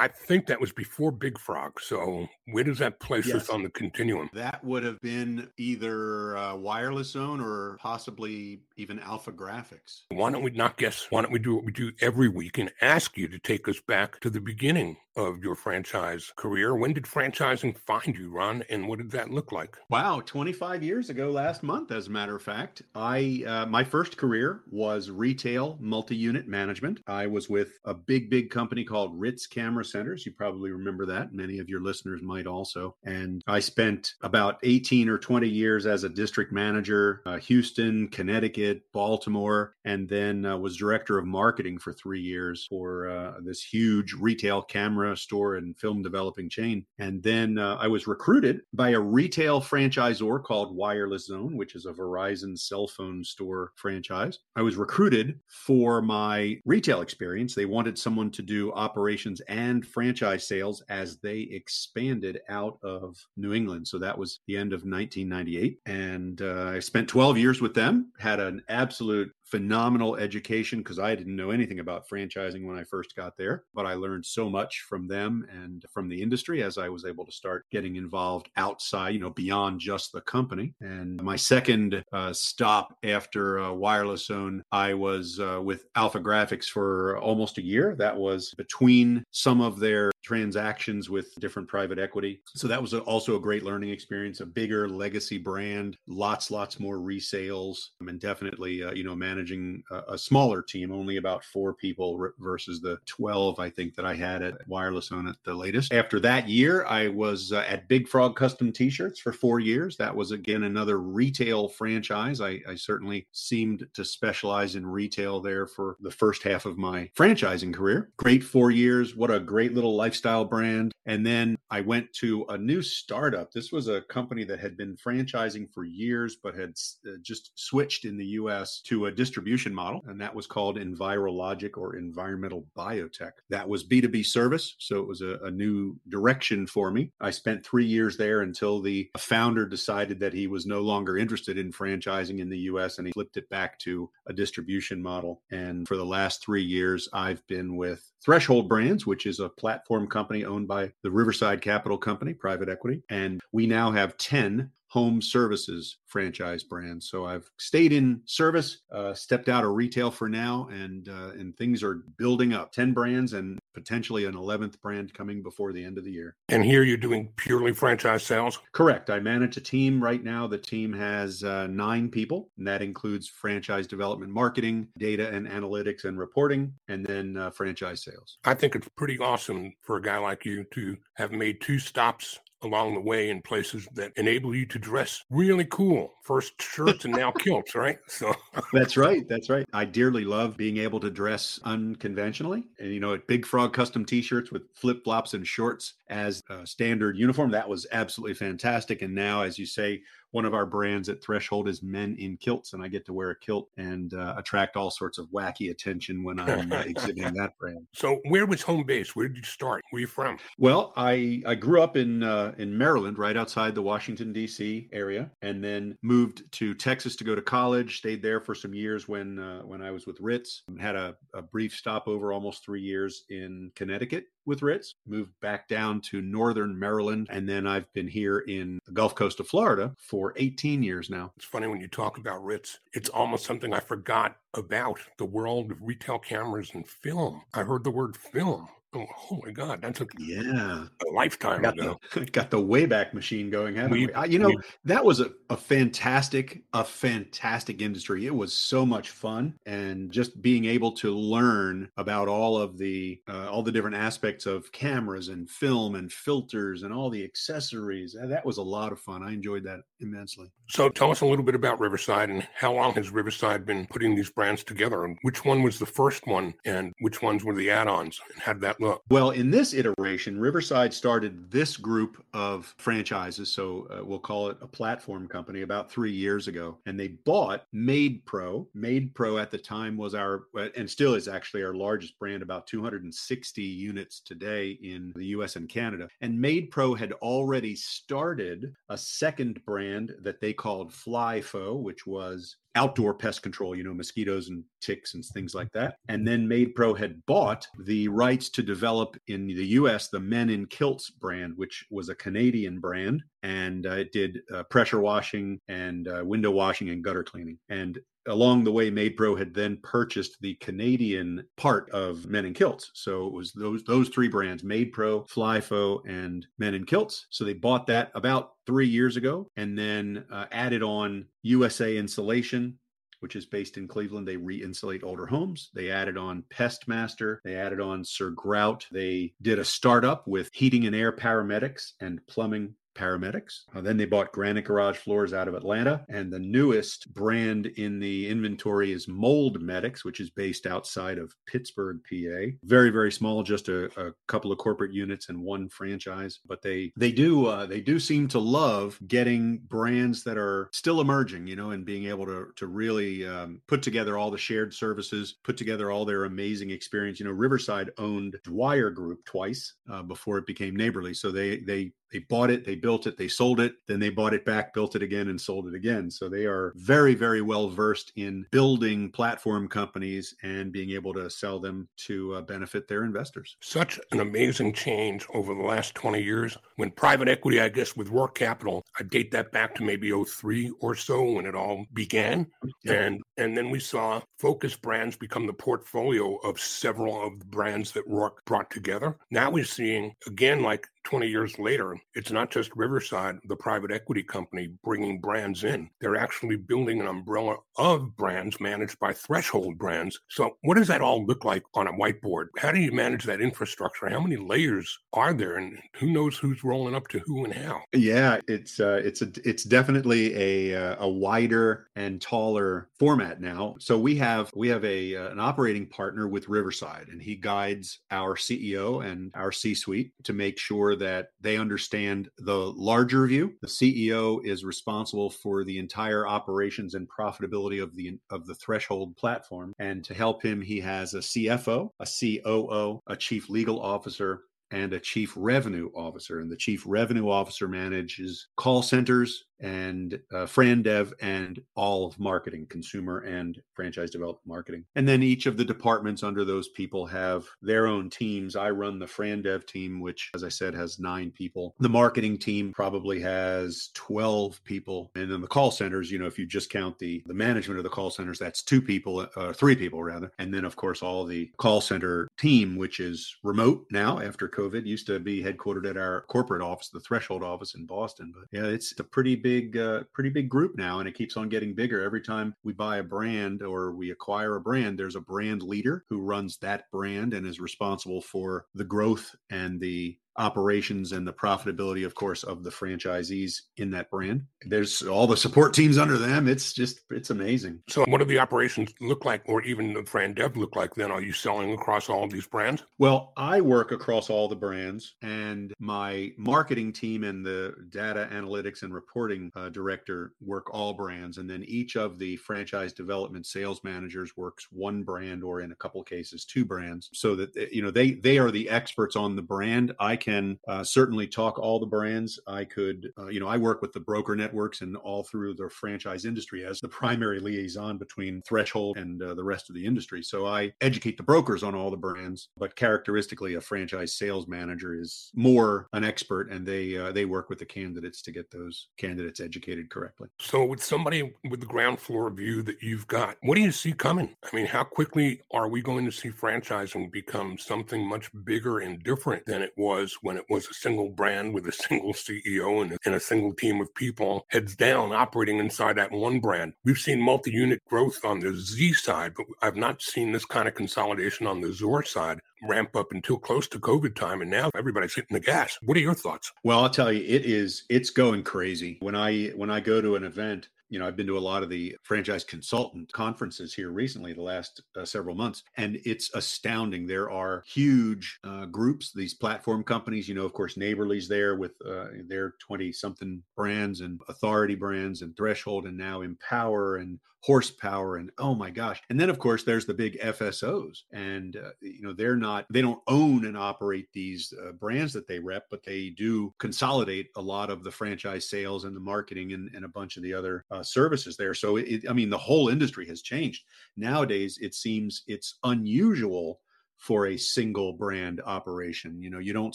I 0.00 0.08
think 0.08 0.46
that 0.46 0.60
was 0.60 0.72
before 0.72 1.12
Big 1.12 1.38
Frog. 1.38 1.80
So 1.80 2.26
where 2.50 2.64
does 2.64 2.78
that 2.78 2.98
place 2.98 3.28
yes. 3.28 3.36
us 3.36 3.48
on 3.48 3.62
the 3.62 3.70
continuum? 3.70 4.28
That 4.32 4.64
would 4.64 4.82
have 4.82 5.00
been 5.00 5.48
either 5.56 6.36
uh, 6.36 6.56
Wireless 6.56 7.12
Zone 7.12 7.40
or 7.40 7.76
possibly 7.78 8.62
even 8.76 8.98
AlphaGraphics. 8.98 10.00
Why 10.08 10.32
don't 10.32 10.42
we 10.42 10.50
not 10.50 10.78
guess? 10.78 11.06
Why 11.10 11.22
don't 11.22 11.30
we 11.30 11.38
do 11.38 11.54
what 11.54 11.64
we 11.64 11.70
do 11.70 11.92
every 12.00 12.28
week 12.28 12.58
and 12.58 12.72
ask 12.80 13.16
you 13.16 13.28
to 13.28 13.38
take 13.38 13.68
us 13.68 13.80
back 13.80 14.18
to 14.20 14.30
the 14.30 14.40
beginning 14.40 14.96
of 15.16 15.42
your 15.42 15.54
franchise 15.54 16.32
career. 16.36 16.74
When 16.74 16.92
did 16.92 17.04
franchising 17.04 17.76
find 17.78 18.14
you, 18.16 18.30
Ron, 18.30 18.62
and 18.70 18.88
what 18.88 18.98
did 18.98 19.10
that 19.12 19.30
look 19.30 19.52
like? 19.52 19.76
Wow, 19.90 20.20
25 20.24 20.82
years 20.82 21.10
ago 21.10 21.30
last 21.30 21.62
month 21.62 21.92
as 21.92 22.06
a 22.06 22.10
matter 22.10 22.36
of 22.36 22.42
fact. 22.42 22.82
I 22.94 23.44
uh, 23.46 23.66
my 23.66 23.84
first 23.84 24.16
career 24.16 24.62
was 24.70 25.10
retail 25.10 25.76
multi-unit 25.80 26.48
management. 26.48 27.00
I 27.06 27.26
was 27.26 27.48
with 27.48 27.78
a 27.84 27.94
big 27.94 28.30
big 28.30 28.50
company 28.50 28.84
called 28.84 29.18
Ritz 29.18 29.46
Camera 29.46 29.84
Centers. 29.84 30.24
You 30.24 30.32
probably 30.32 30.70
remember 30.70 31.06
that. 31.06 31.32
Many 31.32 31.58
of 31.58 31.68
your 31.68 31.82
listeners 31.82 32.22
might 32.22 32.46
also. 32.46 32.96
And 33.04 33.42
I 33.46 33.60
spent 33.60 34.14
about 34.22 34.58
18 34.62 35.08
or 35.08 35.18
20 35.18 35.48
years 35.48 35.86
as 35.86 36.04
a 36.04 36.08
district 36.08 36.52
manager, 36.52 37.22
uh, 37.26 37.38
Houston, 37.38 38.08
Connecticut, 38.08 38.82
Baltimore, 38.92 39.74
and 39.84 40.08
then 40.08 40.46
uh, 40.46 40.56
was 40.56 40.76
director 40.76 41.18
of 41.18 41.26
marketing 41.26 41.78
for 41.78 41.92
3 41.92 42.20
years 42.20 42.66
for 42.66 43.08
uh, 43.08 43.34
this 43.42 43.62
huge 43.62 44.14
retail 44.14 44.62
camera 44.62 45.01
camera 45.02 45.16
store 45.16 45.56
and 45.56 45.76
film 45.78 46.02
developing 46.02 46.48
chain. 46.48 46.84
And 46.98 47.22
then 47.22 47.58
uh, 47.58 47.76
I 47.80 47.88
was 47.88 48.06
recruited 48.06 48.60
by 48.72 48.90
a 48.90 49.00
retail 49.00 49.60
franchisor 49.60 50.42
called 50.42 50.76
Wireless 50.76 51.26
Zone, 51.26 51.56
which 51.56 51.74
is 51.74 51.86
a 51.86 51.92
Verizon 51.92 52.58
cell 52.58 52.86
phone 52.86 53.24
store 53.24 53.72
franchise. 53.76 54.38
I 54.56 54.62
was 54.62 54.76
recruited 54.76 55.40
for 55.48 56.02
my 56.02 56.58
retail 56.64 57.00
experience. 57.00 57.54
They 57.54 57.66
wanted 57.66 57.98
someone 57.98 58.30
to 58.32 58.42
do 58.42 58.72
operations 58.72 59.40
and 59.48 59.86
franchise 59.86 60.46
sales 60.46 60.82
as 60.88 61.18
they 61.18 61.40
expanded 61.50 62.40
out 62.48 62.78
of 62.82 63.16
New 63.36 63.52
England. 63.52 63.88
So 63.88 63.98
that 63.98 64.18
was 64.18 64.40
the 64.46 64.56
end 64.56 64.72
of 64.72 64.84
1998. 64.84 65.78
And 65.86 66.42
uh, 66.42 66.72
I 66.76 66.78
spent 66.78 67.08
12 67.08 67.38
years 67.38 67.60
with 67.60 67.74
them, 67.74 68.12
had 68.18 68.40
an 68.40 68.62
absolute 68.68 69.32
phenomenal 69.52 70.16
education 70.16 70.78
because 70.78 70.98
I 70.98 71.14
didn't 71.14 71.36
know 71.36 71.50
anything 71.50 71.78
about 71.78 72.08
franchising 72.08 72.64
when 72.64 72.78
I 72.78 72.84
first 72.84 73.14
got 73.14 73.36
there, 73.36 73.64
but 73.74 73.84
I 73.84 73.92
learned 73.92 74.24
so 74.24 74.48
much 74.48 74.86
from 74.88 75.06
them 75.06 75.46
and 75.52 75.84
from 75.92 76.08
the 76.08 76.22
industry 76.22 76.62
as 76.62 76.78
I 76.78 76.88
was 76.88 77.04
able 77.04 77.26
to 77.26 77.32
start 77.32 77.66
getting 77.70 77.96
involved 77.96 78.48
outside, 78.56 79.10
you 79.10 79.20
know, 79.20 79.28
beyond 79.28 79.78
just 79.78 80.10
the 80.10 80.22
company. 80.22 80.72
And 80.80 81.22
my 81.22 81.36
second 81.36 82.02
uh, 82.14 82.32
stop 82.32 82.96
after 83.04 83.60
uh, 83.60 83.72
Wireless 83.72 84.26
Zone, 84.26 84.64
I 84.72 84.94
was 84.94 85.38
uh, 85.38 85.60
with 85.62 85.84
AlphaGraphics 85.98 86.68
for 86.68 87.18
almost 87.18 87.58
a 87.58 87.62
year. 87.62 87.94
That 87.98 88.16
was 88.16 88.54
between 88.56 89.22
some 89.32 89.60
of 89.60 89.78
their 89.78 90.11
transactions 90.22 91.10
with 91.10 91.34
different 91.40 91.68
private 91.68 91.98
equity. 91.98 92.40
So 92.54 92.68
that 92.68 92.80
was 92.80 92.94
also 92.94 93.36
a 93.36 93.40
great 93.40 93.64
learning 93.64 93.90
experience, 93.90 94.40
a 94.40 94.46
bigger 94.46 94.88
legacy 94.88 95.38
brand, 95.38 95.96
lots, 96.06 96.50
lots 96.50 96.78
more 96.78 96.98
resales, 96.98 97.78
and 98.00 98.20
definitely, 98.20 98.82
uh, 98.82 98.92
you 98.92 99.04
know, 99.04 99.16
managing 99.16 99.82
a, 99.90 100.14
a, 100.14 100.18
smaller 100.18 100.62
team, 100.62 100.92
only 100.92 101.16
about 101.16 101.44
four 101.44 101.74
people 101.74 102.28
versus 102.38 102.80
the 102.80 102.98
12, 103.06 103.58
I 103.58 103.68
think, 103.68 103.96
that 103.96 104.04
I 104.04 104.14
had 104.14 104.42
at 104.42 104.54
Wireless 104.68 105.08
Zone 105.08 105.26
at 105.26 105.36
the 105.44 105.54
latest. 105.54 105.92
After 105.92 106.20
that 106.20 106.48
year, 106.48 106.84
I 106.86 107.08
was 107.08 107.52
uh, 107.52 107.64
at 107.68 107.88
Big 107.88 108.06
Frog 108.06 108.36
Custom 108.36 108.72
T 108.72 108.88
shirts 108.88 109.20
for 109.20 109.32
four 109.32 109.58
years. 109.58 109.96
That 109.96 110.14
was, 110.14 110.30
again, 110.30 110.62
another 110.62 110.98
retail 110.98 111.68
franchise. 111.68 112.40
I, 112.40 112.60
I 112.68 112.76
certainly 112.76 113.26
seemed 113.32 113.86
to 113.94 114.04
specialize 114.04 114.76
in 114.76 114.86
retail 114.86 115.40
there 115.40 115.66
for 115.66 115.96
the 116.00 116.10
first 116.10 116.42
half 116.44 116.66
of 116.66 116.78
my 116.78 117.10
franchising 117.16 117.74
career. 117.74 118.12
Great 118.16 118.44
four 118.44 118.70
years. 118.70 119.16
What 119.16 119.30
a 119.30 119.40
great 119.40 119.74
little 119.74 119.96
life 119.96 120.11
lifestyle 120.12 120.44
brand. 120.44 120.92
And 121.06 121.24
then 121.24 121.56
I 121.70 121.80
went 121.80 122.12
to 122.20 122.44
a 122.50 122.58
new 122.58 122.82
startup. 122.82 123.50
This 123.50 123.72
was 123.72 123.88
a 123.88 124.02
company 124.02 124.44
that 124.44 124.60
had 124.60 124.76
been 124.76 124.94
franchising 124.96 125.72
for 125.72 125.84
years, 125.84 126.36
but 126.36 126.54
had 126.54 126.74
uh, 127.06 127.12
just 127.22 127.50
switched 127.54 128.04
in 128.04 128.18
the 128.18 128.26
US 128.40 128.82
to 128.82 129.06
a 129.06 129.10
distribution 129.10 129.74
model. 129.74 130.02
And 130.06 130.20
that 130.20 130.34
was 130.34 130.46
called 130.46 130.76
Envirologic 130.76 131.78
or 131.78 131.96
Environmental 131.96 132.66
Biotech. 132.76 133.32
That 133.48 133.66
was 133.66 133.88
B2B 133.88 134.26
service. 134.26 134.76
So 134.78 134.98
it 134.98 135.08
was 135.08 135.22
a, 135.22 135.38
a 135.44 135.50
new 135.50 135.96
direction 136.10 136.66
for 136.66 136.90
me. 136.90 137.10
I 137.20 137.30
spent 137.30 137.64
three 137.64 137.86
years 137.86 138.18
there 138.18 138.42
until 138.42 138.82
the 138.82 139.08
founder 139.16 139.66
decided 139.66 140.20
that 140.20 140.34
he 140.34 140.46
was 140.46 140.66
no 140.66 140.82
longer 140.82 141.16
interested 141.16 141.56
in 141.56 141.72
franchising 141.72 142.38
in 142.38 142.50
the 142.50 142.58
US 142.58 142.98
and 142.98 143.06
he 143.06 143.14
flipped 143.14 143.38
it 143.38 143.48
back 143.48 143.78
to 143.80 144.10
a 144.26 144.34
distribution 144.34 145.02
model. 145.02 145.40
And 145.50 145.88
for 145.88 145.96
the 145.96 146.04
last 146.04 146.44
three 146.44 146.62
years, 146.62 147.08
I've 147.14 147.44
been 147.46 147.76
with 147.76 148.12
Threshold 148.22 148.68
Brands, 148.68 149.04
which 149.04 149.26
is 149.26 149.40
a 149.40 149.48
platform 149.48 150.01
company 150.06 150.44
owned 150.44 150.68
by 150.68 150.92
the 151.02 151.10
Riverside 151.10 151.60
Capital 151.60 151.98
Company, 151.98 152.34
private 152.34 152.68
equity. 152.68 153.02
And 153.08 153.40
we 153.52 153.66
now 153.66 153.90
have 153.92 154.16
10 154.16 154.70
home 154.92 155.22
services 155.22 155.96
franchise 156.06 156.62
brands. 156.62 157.08
So 157.08 157.24
I've 157.24 157.50
stayed 157.58 157.94
in 157.94 158.20
service, 158.26 158.82
uh, 158.92 159.14
stepped 159.14 159.48
out 159.48 159.64
of 159.64 159.70
retail 159.70 160.10
for 160.10 160.28
now, 160.28 160.68
and 160.70 161.08
uh, 161.08 161.30
and 161.30 161.56
things 161.56 161.82
are 161.82 162.02
building 162.18 162.52
up. 162.52 162.72
Ten 162.72 162.92
brands 162.92 163.32
and 163.32 163.58
potentially 163.72 164.26
an 164.26 164.36
eleventh 164.36 164.78
brand 164.82 165.14
coming 165.14 165.42
before 165.42 165.72
the 165.72 165.82
end 165.82 165.96
of 165.96 166.04
the 166.04 166.10
year. 166.10 166.36
And 166.50 166.62
here 166.62 166.82
you're 166.82 166.98
doing 166.98 167.30
purely 167.36 167.72
franchise 167.72 168.22
sales. 168.22 168.58
Correct. 168.72 169.08
I 169.08 169.18
manage 169.18 169.56
a 169.56 169.62
team 169.62 170.04
right 170.04 170.22
now. 170.22 170.46
The 170.46 170.58
team 170.58 170.92
has 170.92 171.42
uh, 171.42 171.68
nine 171.68 172.10
people, 172.10 172.50
and 172.58 172.66
that 172.66 172.82
includes 172.82 173.28
franchise 173.28 173.86
development, 173.86 174.30
marketing, 174.30 174.88
data 174.98 175.30
and 175.30 175.48
analytics, 175.48 176.04
and 176.04 176.18
reporting, 176.18 176.74
and 176.88 177.02
then 177.06 177.38
uh, 177.38 177.50
franchise 177.50 178.04
sales. 178.04 178.36
I 178.44 178.52
think 178.52 178.76
it's 178.76 178.88
pretty 178.94 179.18
awesome 179.18 179.72
for 179.80 179.96
a 179.96 180.02
guy 180.02 180.18
like 180.18 180.44
you 180.44 180.64
to 180.74 180.98
have 181.14 181.32
made 181.32 181.62
two 181.62 181.78
stops 181.78 182.38
along 182.62 182.94
the 182.94 183.00
way 183.00 183.30
in 183.30 183.42
places 183.42 183.86
that 183.94 184.12
enable 184.16 184.54
you 184.54 184.66
to 184.66 184.78
dress 184.78 185.24
really 185.30 185.66
cool. 185.66 186.12
First 186.22 186.60
shirts 186.60 187.04
and 187.04 187.14
now 187.14 187.30
kilts, 187.38 187.74
right? 187.74 187.98
So 188.08 188.34
That's 188.72 188.96
right. 188.96 189.28
That's 189.28 189.50
right. 189.50 189.66
I 189.72 189.84
dearly 189.84 190.24
love 190.24 190.56
being 190.56 190.78
able 190.78 191.00
to 191.00 191.10
dress 191.10 191.58
unconventionally. 191.64 192.64
And 192.78 192.92
you 192.92 193.00
know, 193.00 193.14
at 193.14 193.26
Big 193.26 193.46
Frog 193.46 193.72
custom 193.72 194.04
t-shirts 194.04 194.50
with 194.50 194.62
flip-flops 194.74 195.34
and 195.34 195.46
shorts 195.46 195.94
as 196.08 196.42
a 196.50 196.66
standard 196.66 197.16
uniform, 197.16 197.50
that 197.50 197.68
was 197.68 197.86
absolutely 197.92 198.34
fantastic. 198.34 199.02
And 199.02 199.14
now 199.14 199.42
as 199.42 199.58
you 199.58 199.66
say, 199.66 200.02
one 200.32 200.44
of 200.44 200.54
our 200.54 200.66
brands 200.66 201.08
at 201.08 201.22
Threshold 201.22 201.68
is 201.68 201.82
Men 201.82 202.16
in 202.18 202.36
Kilts, 202.36 202.72
and 202.72 202.82
I 202.82 202.88
get 202.88 203.06
to 203.06 203.12
wear 203.12 203.30
a 203.30 203.38
kilt 203.38 203.68
and 203.76 204.12
uh, 204.14 204.34
attract 204.36 204.76
all 204.76 204.90
sorts 204.90 205.18
of 205.18 205.28
wacky 205.28 205.70
attention 205.70 206.24
when 206.24 206.40
I'm 206.40 206.72
uh, 206.72 206.80
exhibiting 206.80 207.34
that 207.34 207.56
brand. 207.58 207.86
So, 207.94 208.20
where 208.28 208.46
was 208.46 208.62
home 208.62 208.84
base? 208.84 209.14
Where 209.14 209.28
did 209.28 209.36
you 209.36 209.42
start? 209.44 209.82
Where 209.90 209.98
are 209.98 210.00
you 210.00 210.06
from? 210.06 210.38
Well, 210.58 210.92
I 210.96 211.42
I 211.46 211.54
grew 211.54 211.82
up 211.82 211.96
in 211.96 212.22
uh, 212.22 212.54
in 212.58 212.76
Maryland, 212.76 213.18
right 213.18 213.36
outside 213.36 213.74
the 213.74 213.82
Washington 213.82 214.32
D.C. 214.32 214.88
area, 214.92 215.30
and 215.42 215.62
then 215.62 215.96
moved 216.02 216.50
to 216.52 216.74
Texas 216.74 217.14
to 217.16 217.24
go 217.24 217.34
to 217.34 217.42
college. 217.42 217.98
Stayed 217.98 218.22
there 218.22 218.40
for 218.40 218.54
some 218.54 218.74
years 218.74 219.06
when 219.06 219.38
uh, 219.38 219.60
when 219.62 219.82
I 219.82 219.90
was 219.90 220.06
with 220.06 220.18
Ritz. 220.20 220.62
Had 220.80 220.96
a, 220.96 221.14
a 221.34 221.42
brief 221.42 221.74
stopover, 221.74 222.32
almost 222.32 222.64
three 222.64 222.80
years 222.80 223.24
in 223.28 223.70
Connecticut 223.74 224.26
with 224.46 224.62
Ritz, 224.62 224.94
moved 225.06 225.32
back 225.40 225.68
down 225.68 226.00
to 226.02 226.20
northern 226.20 226.78
Maryland, 226.78 227.28
and 227.30 227.48
then 227.48 227.66
I've 227.66 227.92
been 227.92 228.08
here 228.08 228.40
in 228.40 228.78
the 228.86 228.92
Gulf 228.92 229.14
Coast 229.14 229.40
of 229.40 229.48
Florida 229.48 229.94
for 229.98 230.34
18 230.36 230.82
years 230.82 231.10
now. 231.10 231.32
It's 231.36 231.44
funny 231.44 231.66
when 231.66 231.80
you 231.80 231.88
talk 231.88 232.18
about 232.18 232.44
Ritz, 232.44 232.80
it's 232.92 233.08
almost 233.08 233.44
something 233.44 233.72
I 233.72 233.80
forgot 233.80 234.36
about 234.54 234.98
the 235.18 235.24
world 235.24 235.70
of 235.72 235.78
retail 235.80 236.18
cameras 236.18 236.70
and 236.74 236.86
film. 236.86 237.42
I 237.54 237.62
heard 237.62 237.84
the 237.84 237.90
word 237.90 238.16
film 238.16 238.68
Oh, 238.94 239.06
oh, 239.30 239.40
my 239.42 239.50
God, 239.50 239.80
that's 239.80 240.02
a 240.02 240.06
yeah 240.18 240.84
a 240.84 241.10
lifetime 241.12 241.62
got 241.62 241.78
ago. 241.78 241.98
The, 242.12 242.26
got 242.26 242.50
the 242.50 242.58
Wayback 242.58 243.14
Machine 243.14 243.48
going. 243.48 243.74
Haven't 243.74 243.92
we, 243.92 244.06
we? 244.06 244.12
I, 244.12 244.26
you 244.26 244.38
know, 244.38 244.48
we, 244.48 244.58
that 244.84 245.02
was 245.02 245.20
a, 245.20 245.30
a 245.48 245.56
fantastic, 245.56 246.62
a 246.74 246.84
fantastic 246.84 247.80
industry. 247.80 248.26
It 248.26 248.34
was 248.34 248.52
so 248.52 248.84
much 248.84 249.08
fun, 249.08 249.54
and 249.64 250.10
just 250.10 250.42
being 250.42 250.66
able 250.66 250.92
to 250.92 251.10
learn 251.10 251.88
about 251.96 252.28
all 252.28 252.58
of 252.58 252.76
the 252.76 253.18
uh, 253.28 253.48
all 253.50 253.62
the 253.62 253.72
different 253.72 253.96
aspects 253.96 254.44
of 254.44 254.70
cameras 254.72 255.28
and 255.28 255.48
film 255.48 255.94
and 255.94 256.12
filters 256.12 256.82
and 256.82 256.92
all 256.92 257.08
the 257.08 257.24
accessories. 257.24 258.14
That 258.22 258.44
was 258.44 258.58
a 258.58 258.62
lot 258.62 258.92
of 258.92 259.00
fun. 259.00 259.22
I 259.22 259.32
enjoyed 259.32 259.64
that 259.64 259.80
immensely. 260.00 260.52
So, 260.68 260.90
tell 260.90 261.10
us 261.10 261.22
a 261.22 261.26
little 261.26 261.44
bit 261.44 261.54
about 261.54 261.80
Riverside 261.80 262.28
and 262.28 262.46
how 262.54 262.74
long 262.74 262.92
has 262.94 263.10
Riverside 263.10 263.64
been 263.64 263.86
putting 263.86 264.14
these 264.14 264.30
brands 264.30 264.62
together, 264.64 265.06
and 265.06 265.16
which 265.22 265.46
one 265.46 265.62
was 265.62 265.78
the 265.78 265.86
first 265.86 266.26
one, 266.26 266.52
and 266.66 266.92
which 267.00 267.22
ones 267.22 267.42
were 267.42 267.54
the 267.54 267.70
add-ons, 267.70 268.20
and 268.34 268.42
how 268.42 268.52
did 268.52 268.62
that 268.62 268.81
Well, 269.10 269.30
in 269.30 269.50
this 269.50 269.74
iteration, 269.74 270.40
Riverside 270.40 270.92
started 270.92 271.50
this 271.50 271.76
group 271.76 272.22
of 272.34 272.74
franchises. 272.78 273.52
So 273.52 273.86
uh, 273.90 274.04
we'll 274.04 274.18
call 274.18 274.48
it 274.48 274.58
a 274.60 274.66
platform 274.66 275.28
company 275.28 275.62
about 275.62 275.90
three 275.90 276.12
years 276.12 276.48
ago. 276.48 276.78
And 276.86 276.98
they 276.98 277.08
bought 277.08 277.66
MaidPro. 277.74 278.66
Made 278.74 279.14
Pro 279.14 279.38
at 279.38 279.50
the 279.50 279.58
time 279.58 279.96
was 279.96 280.14
our, 280.14 280.44
and 280.76 280.88
still 280.90 281.14
is 281.14 281.28
actually 281.28 281.62
our 281.62 281.74
largest 281.74 282.18
brand, 282.18 282.42
about 282.42 282.66
260 282.66 283.62
units 283.62 284.20
today 284.20 284.78
in 284.82 285.12
the 285.14 285.26
US 285.26 285.56
and 285.56 285.68
Canada. 285.68 286.08
And 286.20 286.38
MaidPro 286.38 286.98
had 286.98 287.12
already 287.12 287.76
started 287.76 288.74
a 288.88 288.98
second 288.98 289.64
brand 289.64 290.14
that 290.22 290.40
they 290.40 290.52
called 290.52 290.90
Flyfo, 290.90 291.80
which 291.80 292.06
was 292.06 292.56
outdoor 292.74 293.14
pest 293.14 293.42
control, 293.42 293.76
you 293.76 293.84
know, 293.84 293.94
mosquitoes 293.94 294.48
and 294.48 294.64
ticks 294.80 295.14
and 295.14 295.24
things 295.24 295.54
like 295.54 295.70
that. 295.72 295.96
And 296.08 296.26
then 296.26 296.48
MaidPro 296.48 296.98
had 296.98 297.24
bought 297.26 297.66
the 297.84 298.08
rights 298.08 298.48
to 298.50 298.62
develop 298.62 299.16
in 299.28 299.46
the 299.46 299.66
US 299.66 300.08
the 300.08 300.20
Men 300.20 300.50
in 300.50 300.66
Kilts 300.66 301.10
brand, 301.10 301.54
which 301.56 301.84
was 301.90 302.08
a 302.08 302.14
Canadian 302.14 302.80
brand. 302.80 303.22
And 303.42 303.86
uh, 303.86 303.92
it 303.92 304.12
did 304.12 304.40
uh, 304.52 304.62
pressure 304.64 305.00
washing 305.00 305.60
and 305.68 306.08
uh, 306.08 306.22
window 306.24 306.50
washing 306.50 306.90
and 306.90 307.02
gutter 307.02 307.24
cleaning. 307.24 307.58
And 307.68 307.98
along 308.28 308.64
the 308.64 308.72
way, 308.72 308.90
MaidPro 308.90 309.38
had 309.38 309.54
then 309.54 309.78
purchased 309.82 310.36
the 310.40 310.54
Canadian 310.56 311.44
part 311.56 311.90
of 311.90 312.26
Men 312.26 312.44
in 312.44 312.54
Kilts. 312.54 312.90
So 312.94 313.26
it 313.26 313.32
was 313.32 313.52
those 313.52 313.82
those 313.84 314.08
three 314.08 314.28
brands, 314.28 314.62
MaidPro, 314.62 315.28
Flyfo, 315.28 316.00
and 316.06 316.46
Men 316.58 316.74
in 316.74 316.84
Kilts. 316.84 317.26
So 317.30 317.44
they 317.44 317.54
bought 317.54 317.86
that 317.88 318.10
about 318.14 318.52
three 318.66 318.88
years 318.88 319.16
ago 319.16 319.48
and 319.56 319.76
then 319.78 320.24
uh, 320.30 320.46
added 320.52 320.82
on 320.82 321.26
USA 321.42 321.96
Insulation, 321.96 322.78
which 323.20 323.36
is 323.36 323.46
based 323.46 323.76
in 323.76 323.88
Cleveland. 323.88 324.26
They 324.26 324.36
re-insulate 324.36 325.02
older 325.02 325.26
homes. 325.26 325.70
They 325.74 325.90
added 325.90 326.16
on 326.16 326.44
Pestmaster. 326.52 327.38
They 327.44 327.56
added 327.56 327.80
on 327.80 328.04
Sir 328.04 328.30
Grout. 328.30 328.86
They 328.92 329.32
did 329.42 329.58
a 329.58 329.64
startup 329.64 330.26
with 330.28 330.50
heating 330.52 330.86
and 330.86 330.94
air 330.94 331.12
paramedics 331.12 331.92
and 332.00 332.20
plumbing 332.28 332.74
paramedics. 332.94 333.62
Uh, 333.74 333.80
then 333.80 333.96
they 333.96 334.04
bought 334.04 334.32
Granite 334.32 334.64
Garage 334.64 334.98
Floors 334.98 335.32
out 335.32 335.48
of 335.48 335.54
Atlanta. 335.54 336.04
And 336.08 336.32
the 336.32 336.38
newest 336.38 337.12
brand 337.14 337.66
in 337.66 337.98
the 337.98 338.28
inventory 338.28 338.92
is 338.92 339.08
Mold 339.08 339.60
Medics, 339.60 340.04
which 340.04 340.20
is 340.20 340.30
based 340.30 340.66
outside 340.66 341.18
of 341.18 341.34
Pittsburgh, 341.46 342.00
PA. 342.08 342.56
Very, 342.64 342.90
very 342.90 343.12
small, 343.12 343.42
just 343.42 343.68
a, 343.68 343.86
a 344.00 344.12
couple 344.28 344.52
of 344.52 344.58
corporate 344.58 344.92
units 344.92 345.28
and 345.28 345.42
one 345.42 345.68
franchise. 345.68 346.40
But 346.46 346.62
they 346.62 346.92
they 346.96 347.12
do 347.12 347.46
uh, 347.46 347.66
they 347.66 347.80
do 347.80 347.98
seem 347.98 348.28
to 348.28 348.38
love 348.38 348.98
getting 349.06 349.58
brands 349.68 350.24
that 350.24 350.38
are 350.38 350.68
still 350.72 351.00
emerging, 351.00 351.46
you 351.46 351.56
know, 351.56 351.70
and 351.70 351.84
being 351.84 352.06
able 352.06 352.26
to 352.26 352.46
to 352.56 352.66
really 352.66 353.26
um, 353.26 353.60
put 353.68 353.82
together 353.82 354.18
all 354.18 354.30
the 354.30 354.38
shared 354.38 354.74
services, 354.74 355.36
put 355.44 355.56
together 355.56 355.90
all 355.90 356.04
their 356.04 356.24
amazing 356.24 356.70
experience. 356.70 357.18
You 357.20 357.26
know, 357.26 357.32
Riverside 357.32 357.90
owned 357.98 358.36
Dwyer 358.44 358.90
Group 358.90 359.24
twice 359.24 359.74
uh, 359.90 360.02
before 360.02 360.38
it 360.38 360.46
became 360.46 360.76
Neighborly, 360.76 361.14
so 361.14 361.30
they 361.30 361.58
they 361.58 361.92
they 362.12 362.20
bought 362.20 362.50
it, 362.50 362.64
they 362.64 362.74
built 362.74 363.06
it, 363.06 363.16
they 363.16 363.28
sold 363.28 363.60
it, 363.60 363.74
then 363.88 364.00
they 364.00 364.10
bought 364.10 364.34
it 364.34 364.44
back, 364.44 364.74
built 364.74 364.94
it 364.94 365.02
again, 365.02 365.28
and 365.28 365.40
sold 365.40 365.66
it 365.66 365.74
again. 365.74 366.10
So 366.10 366.28
they 366.28 366.44
are 366.44 366.72
very, 366.76 367.14
very 367.14 367.42
well 367.42 367.68
versed 367.68 368.12
in 368.16 368.46
building 368.50 369.10
platform 369.10 369.68
companies 369.68 370.34
and 370.42 370.72
being 370.72 370.90
able 370.90 371.12
to 371.14 371.30
sell 371.30 371.58
them 371.58 371.88
to 372.06 372.34
uh, 372.34 372.42
benefit 372.42 372.86
their 372.86 373.04
investors. 373.04 373.56
Such 373.62 373.98
an 374.12 374.20
amazing 374.20 374.72
change 374.74 375.26
over 375.34 375.54
the 375.54 375.62
last 375.62 375.94
20 375.94 376.22
years. 376.22 376.56
When 376.76 376.90
private 376.90 377.28
equity, 377.28 377.60
I 377.60 377.68
guess, 377.68 377.96
with 377.96 378.10
Roark 378.10 378.34
Capital, 378.34 378.84
I 378.98 379.04
date 379.04 379.30
that 379.32 379.52
back 379.52 379.74
to 379.76 379.82
maybe 379.82 380.12
03 380.12 380.72
or 380.80 380.94
so 380.94 381.22
when 381.32 381.46
it 381.46 381.54
all 381.54 381.86
began. 381.92 382.46
Yeah. 382.84 382.92
And 382.92 383.22
and 383.36 383.56
then 383.56 383.70
we 383.70 383.80
saw 383.80 384.20
Focus 384.38 384.76
Brands 384.76 385.16
become 385.16 385.46
the 385.46 385.52
portfolio 385.52 386.36
of 386.38 386.60
several 386.60 387.26
of 387.26 387.38
the 387.38 387.46
brands 387.46 387.92
that 387.92 388.08
Roark 388.08 388.44
brought 388.44 388.70
together. 388.70 389.16
Now 389.30 389.50
we're 389.50 389.64
seeing, 389.64 390.14
again, 390.26 390.62
like 390.62 390.86
20 391.04 391.26
years 391.26 391.58
later, 391.58 391.96
it's 392.14 392.30
not 392.30 392.50
just 392.50 392.74
Riverside, 392.76 393.38
the 393.48 393.56
private 393.56 393.90
equity 393.90 394.22
company, 394.22 394.68
bringing 394.84 395.20
brands 395.20 395.64
in. 395.64 395.88
They're 396.00 396.16
actually 396.16 396.56
building 396.56 397.00
an 397.00 397.06
umbrella 397.06 397.56
of 397.76 398.16
brands 398.16 398.60
managed 398.60 398.98
by 398.98 399.12
threshold 399.12 399.78
brands. 399.78 400.20
So, 400.28 400.56
what 400.62 400.76
does 400.76 400.88
that 400.88 401.00
all 401.00 401.24
look 401.24 401.44
like 401.44 401.62
on 401.74 401.86
a 401.86 401.92
whiteboard? 401.92 402.46
How 402.58 402.72
do 402.72 402.80
you 402.80 402.92
manage 402.92 403.24
that 403.24 403.40
infrastructure? 403.40 404.08
How 404.08 404.20
many 404.20 404.36
layers 404.36 404.98
are 405.12 405.32
there, 405.32 405.56
and 405.56 405.78
who 405.96 406.10
knows 406.10 406.38
who's 406.38 406.64
rolling 406.64 406.94
up 406.94 407.08
to 407.08 407.18
who 407.20 407.44
and 407.44 407.54
how? 407.54 407.82
Yeah, 407.92 408.40
it's 408.48 408.80
uh, 408.80 409.00
it's 409.04 409.22
a 409.22 409.28
it's 409.44 409.64
definitely 409.64 410.34
a 410.34 410.92
uh, 410.92 410.96
a 411.00 411.08
wider 411.08 411.88
and 411.96 412.20
taller 412.20 412.88
format 412.98 413.40
now. 413.40 413.76
So 413.78 413.98
we 413.98 414.16
have 414.16 414.50
we 414.54 414.68
have 414.68 414.84
a 414.84 415.16
uh, 415.16 415.30
an 415.30 415.40
operating 415.40 415.86
partner 415.86 416.28
with 416.28 416.48
Riverside, 416.48 417.08
and 417.10 417.20
he 417.20 417.36
guides 417.36 418.00
our 418.10 418.36
CEO 418.36 419.04
and 419.04 419.30
our 419.34 419.52
C-suite 419.52 420.12
to 420.24 420.32
make 420.32 420.58
sure 420.58 420.91
sure 420.92 421.06
that 421.06 421.28
they 421.40 421.56
understand 421.56 422.28
the 422.38 422.72
larger 422.76 423.26
view. 423.26 423.54
The 423.60 423.66
CEO 423.66 424.44
is 424.44 424.64
responsible 424.64 425.30
for 425.30 425.64
the 425.64 425.78
entire 425.78 426.26
operations 426.26 426.94
and 426.94 427.08
profitability 427.08 427.82
of 427.82 427.94
the 427.94 428.18
of 428.30 428.46
the 428.46 428.54
threshold 428.54 429.16
platform. 429.16 429.72
And 429.78 430.04
to 430.04 430.14
help 430.14 430.42
him, 430.42 430.60
he 430.60 430.80
has 430.80 431.14
a 431.14 431.18
CFO, 431.18 431.90
a 432.00 432.06
COO, 432.06 433.00
a 433.06 433.16
chief 433.16 433.48
legal 433.48 433.80
officer, 433.80 434.42
and 434.70 434.92
a 434.92 435.00
chief 435.00 435.34
revenue 435.36 435.90
officer. 435.94 436.40
And 436.40 436.50
the 436.50 436.56
chief 436.56 436.82
revenue 436.86 437.28
officer 437.28 437.68
manages 437.68 438.48
call 438.56 438.82
centers, 438.82 439.44
and 439.62 440.18
uh, 440.32 440.44
FranDev 440.44 441.12
and 441.20 441.60
all 441.74 442.06
of 442.06 442.18
marketing, 442.18 442.66
consumer 442.68 443.20
and 443.20 443.60
franchise 443.74 444.10
development 444.10 444.46
marketing. 444.46 444.84
And 444.96 445.08
then 445.08 445.22
each 445.22 445.46
of 445.46 445.56
the 445.56 445.64
departments 445.64 446.22
under 446.22 446.44
those 446.44 446.68
people 446.68 447.06
have 447.06 447.44
their 447.62 447.86
own 447.86 448.10
teams. 448.10 448.56
I 448.56 448.70
run 448.70 448.98
the 448.98 449.06
FranDev 449.06 449.66
team, 449.66 450.00
which, 450.00 450.30
as 450.34 450.44
I 450.44 450.48
said, 450.48 450.74
has 450.74 450.98
nine 450.98 451.30
people. 451.30 451.74
The 451.78 451.88
marketing 451.88 452.38
team 452.38 452.72
probably 452.72 453.20
has 453.20 453.90
12 453.94 454.62
people. 454.64 455.10
And 455.14 455.30
then 455.30 455.40
the 455.40 455.46
call 455.46 455.70
centers, 455.70 456.10
you 456.10 456.18
know, 456.18 456.26
if 456.26 456.38
you 456.38 456.46
just 456.46 456.70
count 456.70 456.98
the, 456.98 457.22
the 457.26 457.34
management 457.34 457.78
of 457.78 457.84
the 457.84 457.90
call 457.90 458.10
centers, 458.10 458.38
that's 458.38 458.62
two 458.62 458.82
people, 458.82 459.26
uh, 459.36 459.52
three 459.52 459.76
people 459.76 460.02
rather. 460.02 460.32
And 460.38 460.52
then, 460.52 460.64
of 460.64 460.76
course, 460.76 461.02
all 461.02 461.24
the 461.24 461.50
call 461.58 461.80
center 461.80 462.28
team, 462.38 462.76
which 462.76 462.98
is 462.98 463.36
remote 463.44 463.86
now 463.90 464.20
after 464.20 464.48
COVID, 464.48 464.84
used 464.86 465.06
to 465.06 465.20
be 465.20 465.42
headquartered 465.42 465.88
at 465.88 465.96
our 465.96 466.22
corporate 466.22 466.62
office, 466.62 466.88
the 466.88 467.00
Threshold 467.00 467.44
office 467.44 467.74
in 467.74 467.86
Boston. 467.86 468.32
But 468.34 468.48
yeah, 468.52 468.66
it's 468.66 468.98
a 468.98 469.04
pretty 469.04 469.36
big 469.36 469.51
big, 469.52 469.76
uh, 469.76 470.02
pretty 470.14 470.30
big 470.30 470.48
group 470.48 470.76
now, 470.76 471.00
and 471.00 471.08
it 471.08 471.14
keeps 471.14 471.36
on 471.36 471.48
getting 471.48 471.74
bigger. 471.74 472.02
Every 472.02 472.22
time 472.22 472.54
we 472.64 472.72
buy 472.72 472.98
a 472.98 473.02
brand 473.02 473.62
or 473.62 473.92
we 473.92 474.10
acquire 474.10 474.56
a 474.56 474.60
brand, 474.60 474.98
there's 474.98 475.16
a 475.16 475.20
brand 475.20 475.62
leader 475.62 476.04
who 476.08 476.20
runs 476.20 476.56
that 476.58 476.90
brand 476.90 477.34
and 477.34 477.46
is 477.46 477.60
responsible 477.60 478.22
for 478.22 478.66
the 478.74 478.84
growth 478.84 479.34
and 479.50 479.78
the 479.80 480.16
operations 480.36 481.12
and 481.12 481.26
the 481.26 481.32
profitability, 481.32 482.06
of 482.06 482.14
course, 482.14 482.42
of 482.42 482.64
the 482.64 482.70
franchisees 482.70 483.62
in 483.76 483.90
that 483.90 484.10
brand. 484.10 484.44
There's 484.66 485.02
all 485.02 485.26
the 485.26 485.36
support 485.36 485.74
teams 485.74 485.98
under 485.98 486.16
them. 486.16 486.48
It's 486.48 486.72
just, 486.72 487.00
it's 487.10 487.30
amazing. 487.30 487.80
So, 487.88 488.04
what 488.06 488.18
do 488.18 488.24
the 488.24 488.38
operations 488.38 488.92
look 489.00 489.24
like, 489.24 489.42
or 489.46 489.62
even 489.62 489.92
the 489.92 490.02
brand 490.02 490.36
dev 490.36 490.56
look 490.56 490.76
like 490.76 490.94
then? 490.94 491.10
Are 491.10 491.22
you 491.22 491.32
selling 491.32 491.72
across 491.72 492.08
all 492.08 492.24
of 492.24 492.30
these 492.30 492.46
brands? 492.46 492.84
Well, 492.98 493.32
I 493.36 493.60
work 493.60 493.92
across 493.92 494.30
all 494.30 494.48
the 494.48 494.56
brands, 494.56 495.14
and 495.22 495.72
my 495.78 496.32
marketing 496.36 496.92
team 496.92 497.24
and 497.24 497.44
the 497.44 497.74
data 497.90 498.28
analytics 498.32 498.82
and 498.82 498.94
reporting 498.94 499.50
uh, 499.54 499.68
director 499.68 500.32
work 500.40 500.72
all 500.72 500.94
brands. 500.94 501.38
And 501.38 501.48
then 501.48 501.64
each 501.64 501.96
of 501.96 502.18
the 502.18 502.36
franchise 502.36 502.92
development 502.92 503.46
sales 503.46 503.82
managers 503.84 504.36
works 504.36 504.68
one 504.70 505.02
brand, 505.02 505.44
or 505.44 505.60
in 505.60 505.72
a 505.72 505.76
couple 505.76 506.02
cases, 506.02 506.44
two 506.44 506.64
brands, 506.64 507.10
so 507.12 507.34
that, 507.36 507.54
you 507.72 507.82
know, 507.82 507.90
they, 507.90 508.12
they 508.12 508.38
are 508.38 508.50
the 508.50 508.68
experts 508.70 509.16
on 509.16 509.36
the 509.36 509.42
brand. 509.42 509.92
I 509.98 510.16
can 510.22 510.56
uh, 510.68 510.84
certainly 510.84 511.26
talk 511.26 511.58
all 511.58 511.80
the 511.80 511.86
brands. 511.86 512.38
I 512.46 512.64
could, 512.64 513.12
uh, 513.18 513.26
you 513.26 513.40
know, 513.40 513.48
I 513.48 513.56
work 513.56 513.82
with 513.82 513.92
the 513.92 514.00
broker 514.00 514.36
networks 514.36 514.80
and 514.80 514.96
all 514.96 515.24
through 515.24 515.54
the 515.54 515.68
franchise 515.68 516.24
industry 516.24 516.64
as 516.64 516.80
the 516.80 516.88
primary 516.88 517.40
liaison 517.40 517.98
between 517.98 518.40
Threshold 518.42 518.98
and 518.98 519.20
uh, 519.20 519.34
the 519.34 519.42
rest 519.42 519.68
of 519.68 519.74
the 519.74 519.84
industry. 519.84 520.22
So 520.22 520.46
I 520.46 520.72
educate 520.80 521.16
the 521.16 521.24
brokers 521.24 521.64
on 521.64 521.74
all 521.74 521.90
the 521.90 521.96
brands, 521.96 522.50
but 522.56 522.76
characteristically, 522.76 523.54
a 523.54 523.60
franchise 523.60 524.14
sales 524.16 524.46
manager 524.46 524.94
is 524.94 525.32
more 525.34 525.88
an 525.92 526.04
expert, 526.04 526.50
and 526.52 526.64
they 526.64 526.96
uh, 526.96 527.10
they 527.10 527.24
work 527.24 527.50
with 527.50 527.58
the 527.58 527.64
candidates 527.64 528.22
to 528.22 528.30
get 528.30 528.50
those 528.50 528.88
candidates 528.98 529.40
educated 529.40 529.90
correctly. 529.90 530.28
So, 530.38 530.64
with 530.64 530.84
somebody 530.84 531.32
with 531.50 531.58
the 531.58 531.66
ground 531.66 531.98
floor 531.98 532.30
view 532.30 532.62
that 532.62 532.80
you've 532.80 533.08
got, 533.08 533.38
what 533.42 533.56
do 533.56 533.60
you 533.60 533.72
see 533.72 533.92
coming? 533.92 534.36
I 534.44 534.54
mean, 534.54 534.66
how 534.66 534.84
quickly 534.84 535.40
are 535.50 535.68
we 535.68 535.82
going 535.82 536.04
to 536.04 536.12
see 536.12 536.30
franchising 536.30 537.10
become 537.10 537.58
something 537.58 538.06
much 538.06 538.30
bigger 538.44 538.78
and 538.78 539.02
different 539.02 539.46
than 539.46 539.62
it 539.62 539.72
was? 539.76 540.11
When 540.20 540.36
it 540.36 540.44
was 540.48 540.68
a 540.68 540.74
single 540.74 541.08
brand 541.08 541.54
with 541.54 541.66
a 541.66 541.72
single 541.72 542.12
CEO 542.12 542.82
and 542.82 542.92
a, 542.92 542.98
and 543.04 543.14
a 543.14 543.20
single 543.20 543.52
team 543.52 543.80
of 543.80 543.94
people, 543.94 544.46
heads 544.48 544.76
down, 544.76 545.12
operating 545.12 545.58
inside 545.58 545.96
that 545.96 546.12
one 546.12 546.40
brand. 546.40 546.74
We've 546.84 546.98
seen 546.98 547.20
multi 547.20 547.50
unit 547.50 547.80
growth 547.88 548.24
on 548.24 548.40
the 548.40 548.54
Z 548.54 548.94
side, 548.94 549.34
but 549.36 549.46
I've 549.60 549.76
not 549.76 550.02
seen 550.02 550.32
this 550.32 550.44
kind 550.44 550.68
of 550.68 550.74
consolidation 550.74 551.46
on 551.46 551.60
the 551.60 551.72
ZOR 551.72 552.02
side 552.06 552.40
ramp 552.62 552.94
up 552.96 553.12
until 553.12 553.38
close 553.38 553.66
to 553.68 553.78
COVID 553.78 554.14
time, 554.14 554.40
and 554.40 554.50
now 554.50 554.70
everybody's 554.76 555.14
hitting 555.14 555.34
the 555.34 555.40
gas. 555.40 555.78
What 555.82 555.96
are 555.96 556.00
your 556.00 556.14
thoughts? 556.14 556.52
Well, 556.64 556.80
I'll 556.80 556.90
tell 556.90 557.12
you, 557.12 557.22
it 557.22 557.44
is 557.44 557.84
it's 557.88 558.10
going 558.10 558.44
crazy. 558.44 558.98
When 559.00 559.14
I 559.14 559.48
when 559.48 559.70
I 559.70 559.80
go 559.80 560.00
to 560.00 560.16
an 560.16 560.24
event, 560.24 560.68
you 560.92 560.98
know, 560.98 561.06
I've 561.06 561.16
been 561.16 561.26
to 561.28 561.38
a 561.38 561.40
lot 561.40 561.62
of 561.62 561.70
the 561.70 561.96
franchise 562.02 562.44
consultant 562.44 563.10
conferences 563.12 563.72
here 563.72 563.90
recently, 563.90 564.34
the 564.34 564.42
last 564.42 564.82
uh, 564.94 565.06
several 565.06 565.34
months, 565.34 565.62
and 565.78 565.98
it's 566.04 566.30
astounding. 566.34 567.06
There 567.06 567.30
are 567.30 567.64
huge 567.66 568.38
uh, 568.44 568.66
groups, 568.66 569.10
these 569.10 569.32
platform 569.32 569.84
companies. 569.84 570.28
You 570.28 570.34
know, 570.34 570.44
of 570.44 570.52
course, 570.52 570.76
Neighborly's 570.76 571.28
there 571.28 571.56
with 571.56 571.72
uh, 571.82 572.08
their 572.28 572.56
20 572.60 572.92
something 572.92 573.42
brands 573.56 574.02
and 574.02 574.20
authority 574.28 574.74
brands 574.74 575.22
and 575.22 575.34
Threshold 575.34 575.86
and 575.86 575.96
now 575.96 576.20
Empower 576.20 576.96
and 576.96 577.18
horsepower 577.42 578.16
and 578.16 578.30
oh 578.38 578.54
my 578.54 578.70
gosh. 578.70 579.02
And 579.10 579.18
then 579.18 579.28
of 579.28 579.38
course 579.38 579.64
there's 579.64 579.84
the 579.84 579.94
big 579.94 580.18
fsos 580.20 580.98
and 581.12 581.56
uh, 581.56 581.70
you 581.80 582.02
know 582.02 582.12
they're 582.12 582.36
not 582.36 582.66
they 582.70 582.80
don't 582.80 583.02
own 583.08 583.46
and 583.46 583.58
operate 583.58 584.06
these 584.12 584.54
uh, 584.64 584.72
brands 584.72 585.12
that 585.12 585.26
they 585.26 585.40
rep 585.40 585.64
but 585.70 585.84
they 585.84 586.10
do 586.10 586.54
consolidate 586.58 587.28
a 587.36 587.42
lot 587.42 587.68
of 587.68 587.82
the 587.82 587.90
franchise 587.90 588.48
sales 588.48 588.84
and 588.84 588.94
the 588.94 589.00
marketing 589.00 589.52
and, 589.52 589.74
and 589.74 589.84
a 589.84 589.88
bunch 589.88 590.16
of 590.16 590.22
the 590.22 590.32
other 590.32 590.64
uh, 590.70 590.82
services 590.82 591.36
there. 591.36 591.54
So 591.54 591.76
it, 591.76 592.04
i 592.08 592.12
mean 592.12 592.30
the 592.30 592.38
whole 592.38 592.68
industry 592.68 593.06
has 593.08 593.22
changed. 593.22 593.64
Nowadays 593.96 594.58
it 594.60 594.74
seems 594.74 595.22
it's 595.26 595.58
unusual 595.64 596.60
for 596.98 597.26
a 597.26 597.36
single 597.36 597.92
brand 597.92 598.40
operation. 598.46 599.20
You 599.20 599.30
know, 599.30 599.40
you 599.40 599.52
don't 599.52 599.74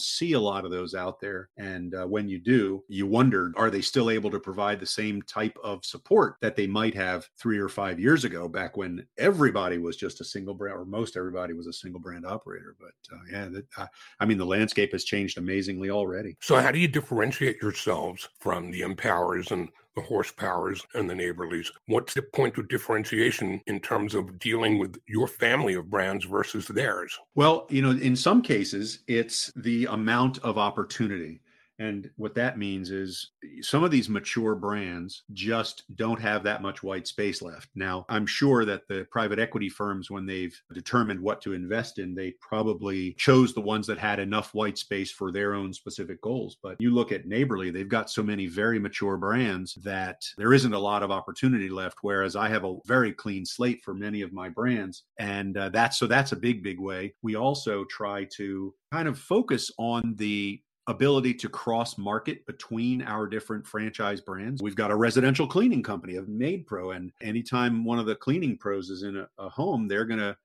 see 0.00 0.32
a 0.32 0.40
lot 0.40 0.64
of 0.64 0.70
those 0.70 0.94
out 0.94 1.20
there. 1.20 1.50
And 1.58 1.94
uh, 1.94 2.06
when 2.06 2.28
you 2.28 2.38
do, 2.38 2.82
you 2.88 3.06
wonder 3.06 3.52
are 3.56 3.70
they 3.70 3.82
still 3.82 4.10
able 4.10 4.30
to 4.30 4.40
provide 4.40 4.80
the 4.80 4.86
same 4.86 5.22
type 5.22 5.56
of 5.62 5.84
support 5.84 6.36
that 6.40 6.56
they 6.56 6.66
might 6.66 6.94
have 6.94 7.28
three 7.38 7.58
or 7.58 7.68
five 7.68 8.00
years 8.00 8.24
ago, 8.24 8.48
back 8.48 8.76
when 8.76 9.06
everybody 9.18 9.78
was 9.78 9.96
just 9.96 10.20
a 10.20 10.24
single 10.24 10.54
brand, 10.54 10.78
or 10.78 10.84
most 10.84 11.16
everybody 11.16 11.52
was 11.52 11.66
a 11.66 11.72
single 11.72 12.00
brand 12.00 12.24
operator? 12.24 12.76
But 12.80 13.14
uh, 13.14 13.20
yeah, 13.30 13.48
that, 13.48 13.66
uh, 13.76 13.86
I 14.20 14.24
mean, 14.24 14.38
the 14.38 14.46
landscape 14.46 14.92
has 14.92 15.04
changed 15.04 15.38
amazingly 15.38 15.90
already. 15.90 16.36
So, 16.40 16.56
how 16.56 16.70
do 16.70 16.78
you 16.78 16.88
differentiate 16.88 17.60
yourselves 17.60 18.28
from 18.40 18.70
the 18.70 18.82
Empowers 18.82 19.50
and 19.50 19.68
the 19.98 20.06
horsepowers 20.06 20.84
and 20.94 21.08
the 21.10 21.14
neighborlies. 21.14 21.68
What's 21.86 22.14
the 22.14 22.22
point 22.22 22.56
of 22.58 22.68
differentiation 22.68 23.60
in 23.66 23.80
terms 23.80 24.14
of 24.14 24.38
dealing 24.38 24.78
with 24.78 24.98
your 25.06 25.26
family 25.26 25.74
of 25.74 25.90
brands 25.90 26.24
versus 26.24 26.68
theirs? 26.68 27.18
Well, 27.34 27.66
you 27.68 27.82
know, 27.82 27.90
in 27.90 28.14
some 28.14 28.42
cases, 28.42 29.00
it's 29.08 29.52
the 29.56 29.86
amount 29.86 30.38
of 30.38 30.56
opportunity. 30.58 31.40
And 31.78 32.10
what 32.16 32.34
that 32.34 32.58
means 32.58 32.90
is 32.90 33.30
some 33.60 33.84
of 33.84 33.90
these 33.90 34.08
mature 34.08 34.54
brands 34.54 35.22
just 35.32 35.84
don't 35.96 36.20
have 36.20 36.42
that 36.42 36.62
much 36.62 36.82
white 36.82 37.06
space 37.06 37.40
left. 37.40 37.68
Now, 37.74 38.04
I'm 38.08 38.26
sure 38.26 38.64
that 38.64 38.88
the 38.88 39.06
private 39.10 39.38
equity 39.38 39.68
firms, 39.68 40.10
when 40.10 40.26
they've 40.26 40.60
determined 40.74 41.20
what 41.20 41.40
to 41.42 41.52
invest 41.52 41.98
in, 41.98 42.14
they 42.14 42.34
probably 42.40 43.14
chose 43.14 43.54
the 43.54 43.60
ones 43.60 43.86
that 43.86 43.98
had 43.98 44.18
enough 44.18 44.54
white 44.54 44.78
space 44.78 45.12
for 45.12 45.30
their 45.30 45.54
own 45.54 45.72
specific 45.72 46.20
goals. 46.20 46.56
But 46.62 46.76
you 46.80 46.90
look 46.90 47.12
at 47.12 47.26
Neighborly, 47.26 47.70
they've 47.70 47.88
got 47.88 48.10
so 48.10 48.22
many 48.22 48.46
very 48.46 48.78
mature 48.78 49.16
brands 49.16 49.74
that 49.84 50.22
there 50.36 50.52
isn't 50.52 50.74
a 50.74 50.78
lot 50.78 51.02
of 51.02 51.10
opportunity 51.10 51.68
left. 51.68 51.98
Whereas 52.02 52.36
I 52.36 52.48
have 52.48 52.64
a 52.64 52.76
very 52.86 53.12
clean 53.12 53.44
slate 53.44 53.82
for 53.84 53.94
many 53.94 54.22
of 54.22 54.32
my 54.32 54.48
brands. 54.48 55.04
And 55.18 55.56
uh, 55.56 55.68
that's 55.68 55.98
so 55.98 56.06
that's 56.06 56.32
a 56.32 56.36
big, 56.36 56.62
big 56.62 56.80
way. 56.80 57.14
We 57.22 57.36
also 57.36 57.84
try 57.84 58.26
to 58.36 58.74
kind 58.92 59.08
of 59.08 59.18
focus 59.18 59.70
on 59.78 60.14
the 60.16 60.60
ability 60.88 61.34
to 61.34 61.48
cross 61.48 61.98
market 61.98 62.44
between 62.46 63.02
our 63.02 63.26
different 63.26 63.66
franchise 63.66 64.20
brands. 64.20 64.62
We've 64.62 64.74
got 64.74 64.90
a 64.90 64.96
residential 64.96 65.46
cleaning 65.46 65.82
company 65.82 66.16
of 66.16 66.26
MaidPro, 66.26 66.96
and 66.96 67.12
anytime 67.20 67.84
one 67.84 67.98
of 67.98 68.06
the 68.06 68.16
cleaning 68.16 68.56
pros 68.56 68.90
is 68.90 69.02
in 69.02 69.18
a, 69.18 69.28
a 69.38 69.48
home, 69.48 69.86
they're 69.86 70.06
going 70.06 70.18
to 70.18 70.36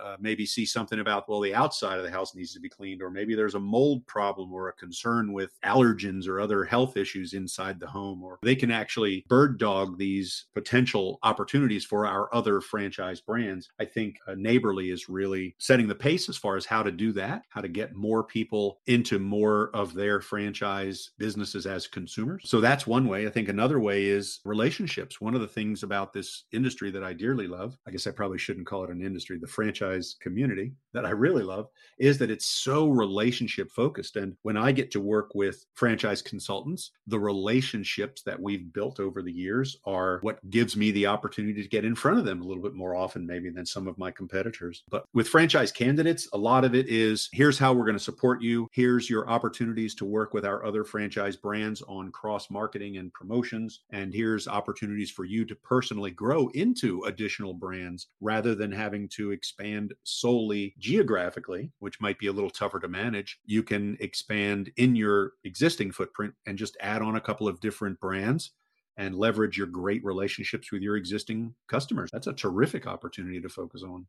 uh, 0.00 0.16
maybe 0.20 0.46
see 0.46 0.66
something 0.66 1.00
about 1.00 1.28
well 1.28 1.40
the 1.40 1.54
outside 1.54 1.98
of 1.98 2.04
the 2.04 2.10
house 2.10 2.34
needs 2.34 2.52
to 2.52 2.60
be 2.60 2.68
cleaned 2.68 3.02
or 3.02 3.10
maybe 3.10 3.34
there's 3.34 3.54
a 3.54 3.60
mold 3.60 4.06
problem 4.06 4.52
or 4.52 4.68
a 4.68 4.72
concern 4.74 5.32
with 5.32 5.58
allergens 5.64 6.28
or 6.28 6.40
other 6.40 6.64
health 6.64 6.96
issues 6.96 7.32
inside 7.32 7.78
the 7.78 7.86
home 7.86 8.22
or 8.22 8.38
they 8.42 8.56
can 8.56 8.70
actually 8.70 9.24
bird 9.28 9.58
dog 9.58 9.98
these 9.98 10.46
potential 10.54 11.18
opportunities 11.22 11.84
for 11.84 12.06
our 12.06 12.32
other 12.34 12.60
franchise 12.60 13.20
brands. 13.20 13.68
I 13.80 13.84
think 13.84 14.16
uh, 14.26 14.34
neighborly 14.36 14.90
is 14.90 15.08
really 15.08 15.54
setting 15.58 15.88
the 15.88 15.94
pace 15.94 16.28
as 16.28 16.36
far 16.36 16.56
as 16.56 16.66
how 16.66 16.82
to 16.82 16.90
do 16.90 17.12
that 17.12 17.42
how 17.50 17.60
to 17.60 17.68
get 17.68 17.94
more 17.94 18.24
people 18.24 18.80
into 18.86 19.18
more 19.18 19.70
of 19.74 19.94
their 19.94 20.20
franchise 20.20 21.10
businesses 21.18 21.66
as 21.66 21.86
consumers. 21.86 22.42
So 22.46 22.60
that's 22.60 22.86
one 22.86 23.06
way. 23.06 23.26
I 23.26 23.30
think 23.30 23.48
another 23.48 23.80
way 23.80 24.06
is 24.06 24.40
relationships. 24.44 25.20
One 25.20 25.34
of 25.34 25.40
the 25.40 25.48
things 25.48 25.82
about 25.82 26.12
this 26.12 26.44
industry 26.52 26.90
that 26.90 27.04
i 27.04 27.12
dearly 27.12 27.46
love 27.46 27.76
i 27.86 27.90
guess 27.90 28.06
i 28.06 28.10
probably 28.10 28.38
shouldn't 28.38 28.66
call 28.66 28.84
it 28.84 28.90
an 28.90 29.04
industry 29.04 29.38
the 29.38 29.46
franchise 29.46 29.73
franchise 29.74 30.16
community 30.20 30.72
that 30.92 31.04
I 31.04 31.10
really 31.10 31.42
love 31.42 31.68
is 31.98 32.18
that 32.18 32.30
it's 32.30 32.46
so 32.46 32.88
relationship 32.88 33.70
focused. 33.72 34.16
And 34.16 34.36
when 34.42 34.56
I 34.56 34.70
get 34.70 34.92
to 34.92 35.00
work 35.00 35.34
with 35.34 35.66
franchise 35.74 36.22
consultants, 36.22 36.92
the 37.08 37.18
relationships 37.18 38.22
that 38.22 38.40
we've 38.40 38.72
built 38.72 39.00
over 39.00 39.20
the 39.20 39.32
years 39.32 39.76
are 39.84 40.20
what 40.22 40.38
gives 40.50 40.76
me 40.76 40.92
the 40.92 41.06
opportunity 41.06 41.62
to 41.62 41.68
get 41.68 41.84
in 41.84 41.96
front 41.96 42.18
of 42.18 42.24
them 42.24 42.40
a 42.40 42.44
little 42.44 42.62
bit 42.62 42.74
more 42.74 42.94
often, 42.94 43.26
maybe 43.26 43.50
than 43.50 43.66
some 43.66 43.88
of 43.88 43.98
my 43.98 44.10
competitors. 44.10 44.84
But 44.88 45.04
with 45.12 45.28
franchise 45.28 45.72
candidates, 45.72 46.28
a 46.32 46.38
lot 46.38 46.64
of 46.64 46.74
it 46.74 46.88
is 46.88 47.28
here's 47.32 47.58
how 47.58 47.72
we're 47.72 47.84
going 47.84 47.98
to 47.98 48.02
support 48.02 48.40
you. 48.40 48.68
Here's 48.72 49.10
your 49.10 49.28
opportunities 49.28 49.96
to 49.96 50.04
work 50.04 50.32
with 50.32 50.46
our 50.46 50.64
other 50.64 50.84
franchise 50.84 51.36
brands 51.36 51.82
on 51.82 52.12
cross 52.12 52.50
marketing 52.50 52.98
and 52.98 53.12
promotions. 53.12 53.80
And 53.90 54.14
here's 54.14 54.46
opportunities 54.46 55.10
for 55.10 55.24
you 55.24 55.44
to 55.44 55.56
personally 55.56 56.12
grow 56.12 56.48
into 56.54 57.02
additional 57.06 57.52
brands 57.52 58.06
rather 58.20 58.54
than 58.54 58.70
having 58.70 59.08
to 59.08 59.32
expand 59.32 59.53
expand 59.54 59.94
solely 60.02 60.74
geographically, 60.78 61.70
which 61.78 62.00
might 62.00 62.18
be 62.18 62.26
a 62.26 62.32
little 62.32 62.50
tougher 62.50 62.80
to 62.80 62.88
manage, 62.88 63.38
you 63.44 63.62
can 63.62 63.96
expand 64.00 64.72
in 64.76 64.96
your 64.96 65.32
existing 65.44 65.92
footprint 65.92 66.34
and 66.46 66.58
just 66.58 66.76
add 66.80 67.02
on 67.02 67.16
a 67.16 67.20
couple 67.20 67.46
of 67.46 67.60
different 67.60 67.98
brands 68.00 68.50
and 68.96 69.14
leverage 69.14 69.56
your 69.56 69.66
great 69.66 70.04
relationships 70.04 70.72
with 70.72 70.82
your 70.82 70.96
existing 70.96 71.54
customers. 71.68 72.10
That's 72.12 72.26
a 72.26 72.32
terrific 72.32 72.86
opportunity 72.86 73.40
to 73.40 73.48
focus 73.48 73.82
on. 73.82 74.06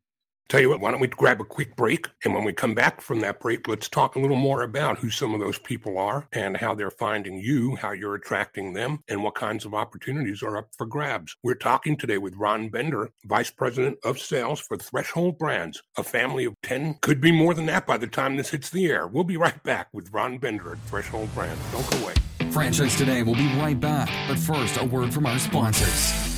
Tell 0.48 0.60
you 0.60 0.68
what, 0.68 0.80
why 0.80 0.92
don't 0.92 1.00
we 1.00 1.08
grab 1.08 1.40
a 1.40 1.44
quick 1.44 1.74
break? 1.74 2.06
And 2.24 2.32
when 2.32 2.44
we 2.44 2.52
come 2.52 2.72
back 2.72 3.00
from 3.00 3.18
that 3.20 3.40
break, 3.40 3.66
let's 3.66 3.88
talk 3.88 4.14
a 4.14 4.20
little 4.20 4.36
more 4.36 4.62
about 4.62 4.96
who 4.96 5.10
some 5.10 5.34
of 5.34 5.40
those 5.40 5.58
people 5.58 5.98
are 5.98 6.28
and 6.32 6.56
how 6.56 6.72
they're 6.72 6.92
finding 6.92 7.40
you, 7.40 7.74
how 7.74 7.90
you're 7.90 8.14
attracting 8.14 8.72
them, 8.72 9.00
and 9.08 9.24
what 9.24 9.34
kinds 9.34 9.64
of 9.64 9.74
opportunities 9.74 10.44
are 10.44 10.56
up 10.56 10.68
for 10.78 10.86
grabs. 10.86 11.34
We're 11.42 11.54
talking 11.54 11.96
today 11.96 12.18
with 12.18 12.36
Ron 12.36 12.68
Bender, 12.68 13.10
Vice 13.24 13.50
President 13.50 13.98
of 14.04 14.20
Sales 14.20 14.60
for 14.60 14.76
Threshold 14.76 15.36
Brands, 15.36 15.82
a 15.96 16.04
family 16.04 16.44
of 16.44 16.54
10, 16.62 16.98
could 17.02 17.20
be 17.20 17.32
more 17.32 17.52
than 17.52 17.66
that 17.66 17.84
by 17.84 17.98
the 17.98 18.06
time 18.06 18.36
this 18.36 18.50
hits 18.50 18.70
the 18.70 18.86
air. 18.86 19.08
We'll 19.08 19.24
be 19.24 19.36
right 19.36 19.60
back 19.64 19.88
with 19.92 20.12
Ron 20.12 20.38
Bender 20.38 20.72
at 20.72 20.78
Threshold 20.82 21.34
Brands. 21.34 21.60
Don't 21.72 21.90
go 21.90 22.04
away. 22.04 22.14
Franchise 22.52 22.96
Today 22.96 23.24
will 23.24 23.34
be 23.34 23.52
right 23.56 23.78
back. 23.78 24.08
But 24.28 24.38
first, 24.38 24.80
a 24.80 24.84
word 24.84 25.12
from 25.12 25.26
our 25.26 25.40
sponsors. 25.40 26.35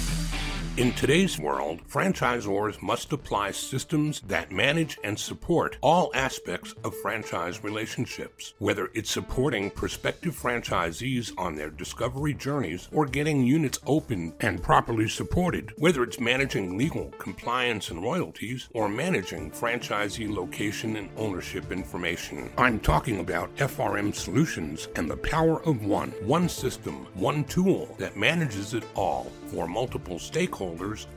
In 0.78 0.92
today's 0.92 1.40
world, 1.40 1.80
franchisors 1.88 2.80
must 2.80 3.12
apply 3.12 3.50
systems 3.50 4.20
that 4.28 4.52
manage 4.52 4.96
and 5.02 5.18
support 5.18 5.76
all 5.80 6.12
aspects 6.14 6.72
of 6.84 6.94
franchise 6.98 7.64
relationships, 7.64 8.54
whether 8.60 8.88
it's 8.94 9.10
supporting 9.10 9.72
prospective 9.72 10.40
franchisees 10.40 11.32
on 11.36 11.56
their 11.56 11.70
discovery 11.70 12.32
journeys 12.32 12.88
or 12.92 13.06
getting 13.06 13.44
units 13.44 13.80
open 13.86 14.32
and 14.38 14.62
properly 14.62 15.08
supported, 15.08 15.72
whether 15.78 16.04
it's 16.04 16.20
managing 16.20 16.78
legal, 16.78 17.12
compliance, 17.18 17.90
and 17.90 18.00
royalties, 18.00 18.68
or 18.72 18.88
managing 18.88 19.50
franchisee 19.50 20.32
location 20.32 20.94
and 20.94 21.10
ownership 21.16 21.72
information. 21.72 22.52
I'm 22.56 22.78
talking 22.78 23.18
about 23.18 23.52
FRM 23.56 24.14
Solutions 24.14 24.86
and 24.94 25.10
the 25.10 25.16
power 25.16 25.60
of 25.64 25.84
one, 25.84 26.10
one 26.22 26.48
system, 26.48 27.08
one 27.14 27.42
tool 27.46 27.96
that 27.98 28.16
manages 28.16 28.74
it 28.74 28.84
all 28.94 29.32
for 29.48 29.66
multiple 29.66 30.18
stakeholders 30.18 30.67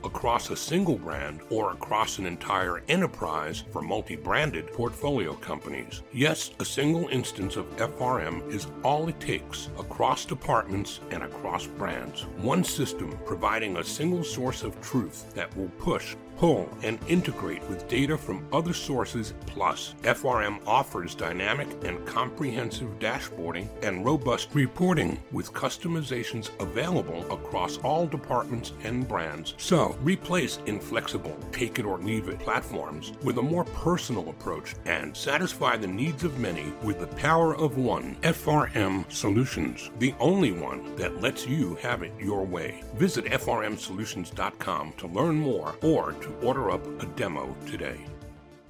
across 0.04 0.50
a 0.50 0.56
single 0.56 0.96
brand 0.96 1.40
or 1.50 1.72
across 1.72 2.18
an 2.18 2.26
entire 2.26 2.82
enterprise 2.88 3.64
for 3.72 3.82
multi 3.82 4.16
branded 4.16 4.72
portfolio 4.72 5.34
companies. 5.34 6.02
Yes, 6.12 6.52
a 6.60 6.64
single 6.64 7.08
instance 7.08 7.56
of 7.56 7.66
FRM 7.76 8.48
is 8.52 8.66
all 8.82 9.08
it 9.08 9.20
takes 9.20 9.68
across 9.78 10.24
departments 10.24 11.00
and 11.10 11.22
across 11.22 11.66
brands. 11.66 12.22
One 12.38 12.64
system 12.64 13.18
providing 13.26 13.76
a 13.76 13.84
single 13.84 14.24
source 14.24 14.62
of 14.62 14.80
truth 14.80 15.34
that 15.34 15.54
will 15.56 15.70
push 15.78 16.16
pull, 16.36 16.68
and 16.82 16.98
integrate 17.08 17.62
with 17.68 17.88
data 17.88 18.16
from 18.16 18.46
other 18.52 18.72
sources. 18.72 19.34
Plus, 19.46 19.94
FRM 20.02 20.60
offers 20.66 21.14
dynamic 21.14 21.68
and 21.84 22.04
comprehensive 22.06 22.98
dashboarding 22.98 23.68
and 23.82 24.04
robust 24.04 24.48
reporting 24.54 25.22
with 25.30 25.52
customizations 25.52 26.50
available 26.60 27.30
across 27.32 27.78
all 27.78 28.06
departments 28.06 28.72
and 28.84 29.06
brands. 29.06 29.54
So, 29.58 29.96
replace 30.02 30.58
inflexible 30.66 31.36
take 31.52 31.78
it 31.78 31.84
or 31.84 31.98
leave 31.98 32.28
it 32.28 32.38
platforms 32.38 33.12
with 33.22 33.38
a 33.38 33.42
more 33.42 33.64
personal 33.64 34.28
approach 34.28 34.74
and 34.84 35.16
satisfy 35.16 35.76
the 35.76 35.86
needs 35.86 36.24
of 36.24 36.38
many 36.38 36.72
with 36.82 37.00
the 37.00 37.06
power 37.08 37.54
of 37.56 37.78
one 37.78 38.16
FRM 38.22 39.10
Solutions, 39.12 39.90
the 39.98 40.14
only 40.18 40.52
one 40.52 40.94
that 40.96 41.20
lets 41.20 41.46
you 41.46 41.74
have 41.76 42.02
it 42.02 42.12
your 42.18 42.44
way. 42.44 42.82
Visit 42.94 43.26
frmsolutions.com 43.26 44.92
to 44.96 45.06
learn 45.06 45.36
more 45.36 45.74
or 45.82 46.12
to 46.22 46.34
order 46.46 46.70
up 46.70 46.84
a 47.02 47.06
demo 47.06 47.54
today. 47.66 48.04